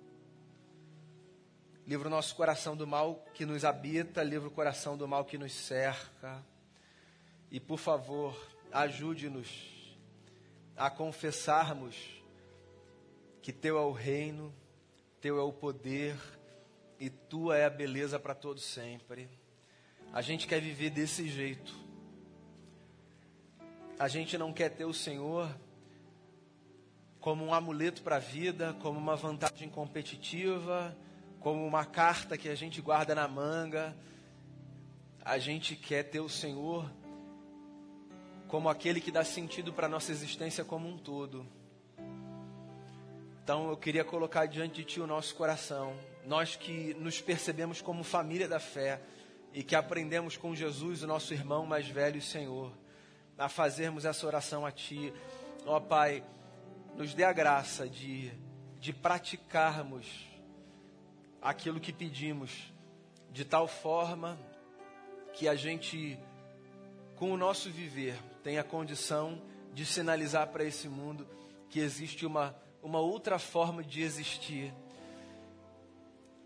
livra 1.87 2.09
o 2.09 2.11
nosso 2.11 2.35
coração 2.37 2.77
do 2.77 2.87
mal 2.87 3.25
que 3.35 3.45
nos 3.45 3.65
habita, 3.65 4.23
livra 4.23 4.49
o 4.49 4.53
coração 4.53 4.97
do 4.97 5.09
mal 5.09 5.25
que 5.25 5.37
nos 5.37 5.53
cerca. 5.53 6.45
E, 7.51 7.59
por 7.59 7.79
favor, 7.79 8.37
ajude-nos 8.71 9.49
a 10.77 10.91
confessarmos 10.91 12.23
que 13.43 13.53
Teu 13.53 13.77
é 13.77 13.83
o 13.83 13.93
reino, 13.93 14.55
Teu 15.21 15.39
é 15.39 15.43
o 15.43 15.53
poder 15.53 16.17
e 16.99 17.11
Tua 17.11 17.59
é 17.59 17.65
a 17.65 17.71
beleza 17.71 18.19
para 18.19 18.35
todos 18.35 18.63
sempre. 18.63 19.29
A 20.13 20.23
gente 20.23 20.47
quer 20.47 20.61
viver 20.61 20.91
desse 20.91 21.29
jeito. 21.29 21.75
A 23.99 24.09
gente 24.09 24.39
não 24.39 24.53
quer 24.53 24.71
ter 24.71 24.85
o 24.85 24.95
Senhor 24.95 25.55
como 27.21 27.45
um 27.45 27.55
amuleto 27.55 28.03
para 28.03 28.17
a 28.17 28.21
vida, 28.21 28.75
como 28.81 28.99
uma 28.99 29.15
vantagem 29.15 29.69
competitiva 29.69 30.97
como 31.43 31.67
uma 31.67 31.85
carta 31.85 32.39
que 32.39 32.49
a 32.49 32.55
gente 32.55 32.81
guarda 32.81 33.15
na 33.15 33.27
manga. 33.27 33.95
A 35.25 35.39
gente 35.39 35.75
quer 35.75 36.05
ter 36.05 36.21
o 36.21 36.29
Senhor 36.29 36.89
como 38.47 38.69
aquele 38.69 39.01
que 39.01 39.11
dá 39.11 39.25
sentido 39.25 39.73
para 39.73 39.87
a 39.87 39.91
nossa 39.91 40.13
existência 40.13 40.65
como 40.65 40.89
um 40.89 40.97
todo. 40.97 41.47
Então 43.43 43.69
eu 43.69 43.77
queria 43.77 44.05
colocar 44.05 44.47
diante 44.47 44.77
de 44.77 44.85
Ti 44.85 45.01
o 45.01 45.07
nosso 45.07 45.35
coração. 45.35 45.97
Nós 46.25 46.55
que 46.55 46.95
nos 46.95 47.21
percebemos 47.21 47.83
como 47.83 48.05
família 48.05 48.47
da 48.47 48.61
fé 48.61 49.01
e 49.53 49.65
que 49.65 49.75
aprendemos 49.75 50.37
com 50.37 50.55
Jesus, 50.55 51.03
o 51.03 51.07
nosso 51.07 51.35
irmão 51.35 51.67
mais 51.67 51.89
velho 51.89 52.23
Senhor, 52.23 52.73
a 53.37 53.49
fazermos 53.49 54.05
essa 54.05 54.25
oração 54.27 54.65
a 54.65 54.71
Ti. 54.71 55.13
Ó 55.67 55.81
Pai, 55.81 56.23
nos 56.97 57.15
dê 57.15 57.25
a 57.25 57.33
graça 57.33 57.89
de, 57.89 58.31
de 58.79 58.93
praticarmos 58.93 60.32
aquilo 61.43 61.81
que 61.81 61.93
pedimos, 61.93 62.73
de 63.31 63.45
tal 63.45 63.67
forma 63.67 64.39
que 65.35 65.49
a 65.49 65.55
gente, 65.55 66.19
com 67.17 67.33
o 67.33 67.37
nosso 67.37 67.69
viver, 67.71 68.17
tenha 68.45 68.63
condição 68.63 69.43
de 69.75 69.85
sinalizar 69.85 70.49
para 70.49 70.65
esse 70.65 70.89
mundo 70.89 71.27
que 71.69 71.81
existe 71.81 72.25
uma, 72.25 72.55
uma 72.83 73.01
outra 73.01 73.39
forma 73.39 73.83
de 73.83 74.03
existir. 74.03 74.73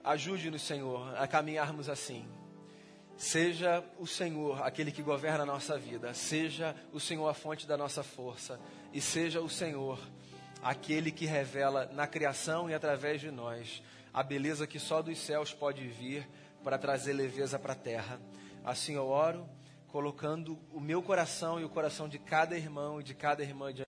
Ajude-nos, 0.02 0.62
Senhor, 0.62 1.14
a 1.16 1.26
caminharmos 1.26 1.88
assim. 1.88 2.26
Seja 3.16 3.84
o 3.98 4.06
Senhor 4.06 4.62
aquele 4.62 4.92
que 4.92 5.02
governa 5.02 5.42
a 5.42 5.46
nossa 5.46 5.76
vida, 5.76 6.14
seja 6.14 6.76
o 6.92 7.00
Senhor 7.00 7.26
a 7.28 7.34
fonte 7.34 7.66
da 7.66 7.76
nossa 7.76 8.02
força, 8.02 8.60
e 8.92 9.00
seja 9.00 9.40
o 9.40 9.48
Senhor 9.48 9.98
aquele 10.62 11.10
que 11.10 11.26
revela 11.26 11.86
na 11.92 12.06
criação 12.06 12.68
e 12.70 12.74
através 12.74 13.20
de 13.20 13.30
nós 13.30 13.82
a 14.16 14.22
beleza 14.22 14.66
que 14.66 14.78
só 14.80 15.02
dos 15.02 15.18
céus 15.18 15.52
pode 15.52 15.86
vir 15.86 16.26
para 16.64 16.78
trazer 16.78 17.12
leveza 17.12 17.58
para 17.58 17.74
a 17.74 17.76
terra. 17.76 18.18
Assim 18.64 18.94
eu 18.94 19.06
oro, 19.06 19.46
colocando 19.88 20.58
o 20.72 20.80
meu 20.80 21.02
coração 21.02 21.60
e 21.60 21.64
o 21.64 21.68
coração 21.68 22.08
de 22.08 22.18
cada 22.18 22.56
irmão 22.56 22.98
e 22.98 23.04
de 23.04 23.14
cada 23.14 23.42
irmã 23.42 23.74
diante 23.74 23.84